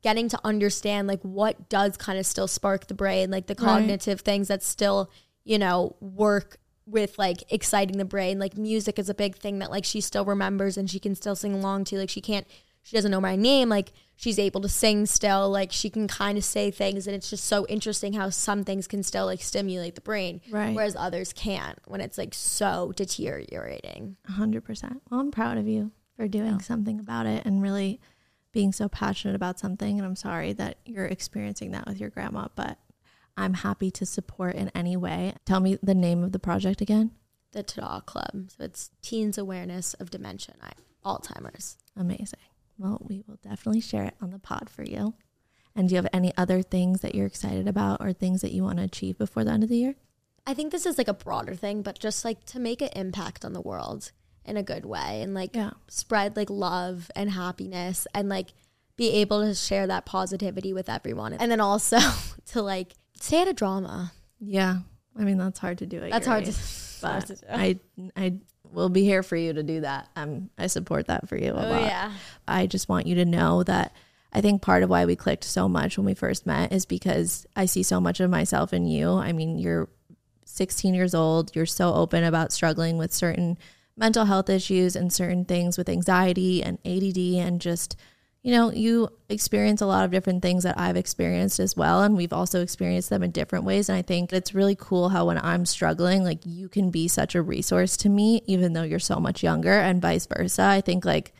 getting 0.01 0.29
to 0.29 0.39
understand 0.43 1.07
like 1.07 1.21
what 1.23 1.69
does 1.69 1.97
kind 1.97 2.19
of 2.19 2.25
still 2.25 2.47
spark 2.47 2.87
the 2.87 2.93
brain, 2.93 3.31
like 3.31 3.47
the 3.47 3.55
Right. 3.55 3.65
cognitive 3.65 4.21
things 4.21 4.47
that 4.49 4.61
still, 4.63 5.09
you 5.43 5.57
know, 5.57 5.95
work 5.99 6.57
with 6.85 7.17
like 7.19 7.43
exciting 7.51 7.97
the 7.97 8.05
brain. 8.05 8.39
Like 8.39 8.57
music 8.57 8.97
is 8.99 9.09
a 9.09 9.13
big 9.13 9.35
thing 9.37 9.59
that 9.59 9.69
like 9.71 9.85
she 9.85 10.01
still 10.01 10.25
remembers 10.25 10.77
and 10.77 10.89
she 10.89 10.99
can 10.99 11.15
still 11.15 11.35
sing 11.35 11.53
along 11.53 11.83
to. 11.85 11.97
Like 11.97 12.09
she 12.09 12.21
can't 12.21 12.45
she 12.81 12.95
doesn't 12.95 13.11
know 13.11 13.19
my 13.21 13.35
name, 13.35 13.67
like 13.69 13.91
she's 14.15 14.39
able 14.39 14.61
to 14.61 14.69
sing 14.69 15.05
still, 15.05 15.49
like 15.49 15.71
she 15.71 15.89
can 15.89 16.07
kind 16.07 16.37
of 16.37 16.43
say 16.45 16.71
things 16.71 17.05
and 17.05 17.15
it's 17.15 17.29
just 17.29 17.43
so 17.45 17.67
interesting 17.67 18.13
how 18.13 18.29
some 18.29 18.63
things 18.63 18.87
can 18.87 19.03
still 19.03 19.25
like 19.25 19.41
stimulate 19.41 19.95
the 19.95 20.01
brain 20.01 20.39
Right. 20.49 20.73
whereas 20.73 20.95
others 20.95 21.33
can't 21.33 21.77
when 21.85 21.99
it's 22.01 22.17
like 22.17 22.33
so 22.33 22.93
deteriorating. 22.95 24.17
A 24.27 24.31
hundred 24.31 24.63
percent. 24.63 25.01
Well, 25.09 25.19
I'm 25.19 25.31
proud 25.31 25.57
of 25.57 25.67
you 25.67 25.91
for 26.19 26.27
doing 26.27 26.59
something 26.59 26.99
about 26.99 27.25
it 27.25 27.45
and 27.45 27.61
really 27.61 27.97
being 28.51 28.73
so 28.73 28.89
passionate 28.89 29.35
about 29.35 29.57
something. 29.57 29.97
And 29.97 30.05
I'm 30.05 30.17
sorry 30.17 30.51
that 30.51 30.77
you're 30.85 31.05
experiencing 31.05 31.71
that 31.71 31.87
with 31.87 31.97
your 31.97 32.09
grandma, 32.09 32.49
but 32.57 32.77
I'm 33.37 33.53
happy 33.53 33.89
to 33.91 34.05
support 34.05 34.55
in 34.55 34.69
any 34.75 34.97
way. 34.97 35.33
Tell 35.45 35.61
me 35.61 35.77
the 35.81 35.95
name 35.95 36.21
of 36.21 36.33
the 36.33 36.39
project 36.39 36.81
again. 36.81 37.11
The 37.53 37.63
Tada 37.63 38.05
Club. 38.05 38.49
So 38.49 38.65
it's 38.65 38.91
Teens 39.01 39.37
Awareness 39.37 39.93
of 39.93 40.11
Dementia 40.11 40.55
and 40.61 40.73
Alzheimer's. 41.05 41.77
Amazing. 41.95 42.41
Well, 42.77 42.99
we 43.07 43.23
will 43.25 43.39
definitely 43.41 43.79
share 43.79 44.03
it 44.03 44.15
on 44.19 44.31
the 44.31 44.39
pod 44.39 44.69
for 44.69 44.83
you. 44.83 45.13
And 45.73 45.87
do 45.87 45.95
you 45.95 46.01
have 46.01 46.09
any 46.11 46.35
other 46.35 46.61
things 46.61 46.99
that 46.99 47.15
you're 47.15 47.27
excited 47.27 47.65
about 47.65 48.01
or 48.01 48.11
things 48.11 48.41
that 48.41 48.51
you 48.51 48.63
want 48.63 48.79
to 48.79 48.83
achieve 48.83 49.17
before 49.17 49.45
the 49.45 49.51
end 49.51 49.63
of 49.63 49.69
the 49.69 49.77
year? 49.77 49.95
I 50.45 50.53
think 50.53 50.73
this 50.73 50.85
is 50.85 50.97
like 50.97 51.07
a 51.07 51.13
broader 51.13 51.55
thing, 51.55 51.81
but 51.81 51.97
just 51.97 52.25
like 52.25 52.43
to 52.47 52.59
make 52.59 52.81
an 52.81 52.89
impact 52.93 53.45
on 53.45 53.53
the 53.53 53.61
world 53.61 54.11
in 54.49 54.57
a 54.57 54.63
good 54.63 54.85
way 54.85 55.21
and 55.21 55.33
like 55.33 55.55
Yeah. 55.55 55.71
spread 55.87 56.35
like 56.35 56.49
love 56.49 57.09
and 57.15 57.29
happiness 57.31 58.07
and 58.13 58.27
like 58.29 58.47
be 58.97 59.11
able 59.11 59.41
to 59.41 59.53
share 59.55 59.87
that 59.87 60.05
positivity 60.05 60.73
with 60.73 60.89
everyone. 60.89 61.33
And 61.33 61.49
then 61.51 61.61
also 61.61 61.99
to 62.47 62.61
like 62.61 62.93
stay 63.19 63.41
out 63.41 63.47
of 63.47 63.55
drama. 63.55 64.11
Yeah. 64.39 64.79
I 65.17 65.23
mean, 65.23 65.37
that's 65.37 65.59
hard 65.59 65.77
to 65.79 65.85
do. 65.85 66.01
At 66.03 66.11
That's 66.11 66.27
hard 66.27 66.45
to, 66.45 66.51
hard 67.05 67.21
but 67.21 67.27
to 67.27 67.35
do. 67.35 67.41
I 67.49 67.79
I 68.15 68.33
will 68.71 68.89
be 68.89 69.03
here 69.03 69.23
for 69.23 69.35
you 69.35 69.53
to 69.53 69.63
do 69.63 69.81
that. 69.81 70.07
Um, 70.15 70.49
I 70.57 70.67
support 70.67 71.07
that 71.07 71.27
for 71.27 71.35
you 71.37 71.51
a 71.53 71.65
Oh 71.65 71.69
lot. 71.71 71.81
yeah. 71.81 72.11
I 72.47 72.67
just 72.67 72.87
want 72.89 73.07
you 73.07 73.15
to 73.15 73.25
know 73.25 73.63
that 73.63 73.93
I 74.31 74.41
think 74.41 74.61
part 74.61 74.83
of 74.83 74.89
why 74.91 75.05
we 75.05 75.15
clicked 75.15 75.43
so 75.43 75.67
much 75.67 75.97
when 75.97 76.05
we 76.05 76.13
first 76.13 76.45
met 76.45 76.71
is 76.71 76.85
because 76.85 77.47
I 77.55 77.65
see 77.65 77.81
so 77.83 77.99
much 77.99 78.19
of 78.19 78.29
myself 78.29 78.71
in 78.73 78.85
you. 78.85 79.09
I 79.13 79.31
mean, 79.33 79.57
you're 79.57 79.89
16 80.45 80.93
years 80.93 81.15
old. 81.15 81.55
You're 81.55 81.65
so 81.65 81.93
open 81.93 82.23
about 82.23 82.51
struggling 82.51 82.97
with 82.97 83.11
certain 83.13 83.57
mental 83.99 84.25
health 84.25 84.49
issues 84.49 84.95
and 84.95 85.11
certain 85.11 85.45
things 85.45 85.77
with 85.77 85.89
anxiety 85.89 86.63
and 86.63 86.79
ADD 86.85 87.17
and 87.45 87.59
just 87.61 87.95
you 88.41 88.53
know, 88.53 88.71
you 88.71 89.09
experience 89.27 89.81
a 89.81 89.85
lot 89.85 90.05
of 90.05 90.11
different 90.11 90.41
things 90.41 90.63
that 90.63 90.79
I've 90.79 90.95
experienced 90.95 91.59
as 91.59 91.75
well. 91.75 92.03
And 92.03 92.15
we've 92.15 92.31
also 92.31 92.61
experienced 92.61 93.09
them 93.09 93.21
in 93.21 93.31
different 93.31 93.65
ways. 93.65 93.89
And 93.89 93.97
I 93.97 94.01
think 94.01 94.31
it's 94.31 94.55
really 94.55 94.75
cool 94.75 95.09
how 95.09 95.25
when 95.25 95.37
I'm 95.37 95.65
struggling, 95.65 96.23
like 96.23 96.39
you 96.45 96.69
can 96.69 96.89
be 96.89 97.09
such 97.09 97.35
a 97.35 97.41
resource 97.41 97.97
to 97.97 98.09
me, 98.09 98.41
even 98.47 98.71
though 98.71 98.83
you're 98.83 98.97
so 98.97 99.19
much 99.19 99.43
younger, 99.43 99.73
and 99.73 100.01
vice 100.01 100.25
versa. 100.25 100.63
I 100.63 100.79
think 100.79 101.03
like 101.03 101.33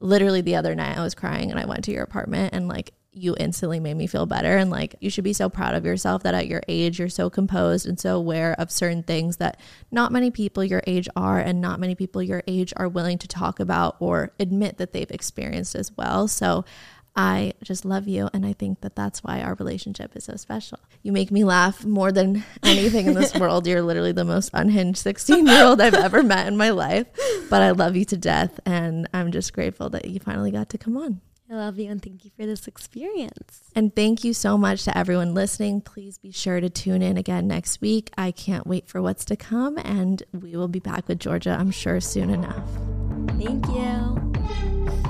literally 0.00 0.42
the 0.42 0.56
other 0.56 0.74
night 0.74 0.98
I 0.98 1.02
was 1.02 1.14
crying 1.14 1.50
and 1.50 1.58
I 1.58 1.64
went 1.64 1.84
to 1.84 1.92
your 1.92 2.02
apartment 2.02 2.52
and 2.52 2.68
like 2.68 2.92
you 3.14 3.34
instantly 3.38 3.78
made 3.80 3.96
me 3.96 4.06
feel 4.06 4.26
better 4.26 4.56
and 4.56 4.70
like 4.70 4.96
you 5.00 5.08
should 5.08 5.24
be 5.24 5.32
so 5.32 5.48
proud 5.48 5.74
of 5.74 5.86
yourself 5.86 6.24
that 6.24 6.34
at 6.34 6.48
your 6.48 6.62
age 6.68 6.98
you're 6.98 7.08
so 7.08 7.30
composed 7.30 7.86
and 7.86 7.98
so 7.98 8.16
aware 8.16 8.54
of 8.58 8.70
certain 8.70 9.02
things 9.02 9.36
that 9.36 9.60
not 9.90 10.12
many 10.12 10.30
people 10.30 10.64
your 10.64 10.82
age 10.86 11.08
are 11.14 11.38
and 11.38 11.60
not 11.60 11.78
many 11.78 11.94
people 11.94 12.22
your 12.22 12.42
age 12.46 12.72
are 12.76 12.88
willing 12.88 13.16
to 13.18 13.28
talk 13.28 13.60
about 13.60 13.96
or 14.00 14.32
admit 14.40 14.78
that 14.78 14.92
they've 14.92 15.10
experienced 15.10 15.74
as 15.74 15.96
well. 15.96 16.26
So 16.26 16.64
I 17.16 17.52
just 17.62 17.84
love 17.84 18.08
you 18.08 18.28
and 18.32 18.44
I 18.44 18.52
think 18.52 18.80
that 18.80 18.96
that's 18.96 19.22
why 19.22 19.40
our 19.40 19.54
relationship 19.54 20.16
is 20.16 20.24
so 20.24 20.34
special. 20.34 20.80
You 21.02 21.12
make 21.12 21.30
me 21.30 21.44
laugh 21.44 21.84
more 21.84 22.10
than 22.10 22.44
anything 22.64 23.06
in 23.06 23.14
this 23.14 23.34
world. 23.38 23.66
You're 23.66 23.82
literally 23.82 24.12
the 24.12 24.24
most 24.24 24.50
unhinged 24.52 25.04
16-year-old 25.04 25.80
I've 25.80 25.94
ever 25.94 26.24
met 26.24 26.48
in 26.48 26.56
my 26.56 26.70
life, 26.70 27.06
but 27.48 27.62
I 27.62 27.70
love 27.70 27.94
you 27.94 28.04
to 28.06 28.16
death 28.16 28.58
and 28.66 29.08
I'm 29.14 29.30
just 29.30 29.52
grateful 29.52 29.90
that 29.90 30.06
you 30.06 30.18
finally 30.18 30.50
got 30.50 30.70
to 30.70 30.78
come 30.78 30.96
on. 30.96 31.20
I 31.50 31.54
love 31.54 31.78
you 31.78 31.90
and 31.90 32.02
thank 32.02 32.24
you 32.24 32.30
for 32.36 32.46
this 32.46 32.66
experience. 32.66 33.70
And 33.74 33.94
thank 33.94 34.24
you 34.24 34.32
so 34.32 34.56
much 34.56 34.84
to 34.84 34.96
everyone 34.96 35.34
listening. 35.34 35.82
Please 35.82 36.16
be 36.16 36.30
sure 36.32 36.60
to 36.60 36.70
tune 36.70 37.02
in 37.02 37.18
again 37.18 37.46
next 37.46 37.80
week. 37.82 38.10
I 38.16 38.30
can't 38.30 38.66
wait 38.66 38.88
for 38.88 39.02
what's 39.02 39.26
to 39.26 39.36
come, 39.36 39.76
and 39.78 40.22
we 40.32 40.56
will 40.56 40.68
be 40.68 40.80
back 40.80 41.06
with 41.06 41.20
Georgia, 41.20 41.50
I'm 41.58 41.70
sure, 41.70 42.00
soon 42.00 42.30
enough. 42.30 42.68
Thank 43.38 43.66
you. 43.68 45.02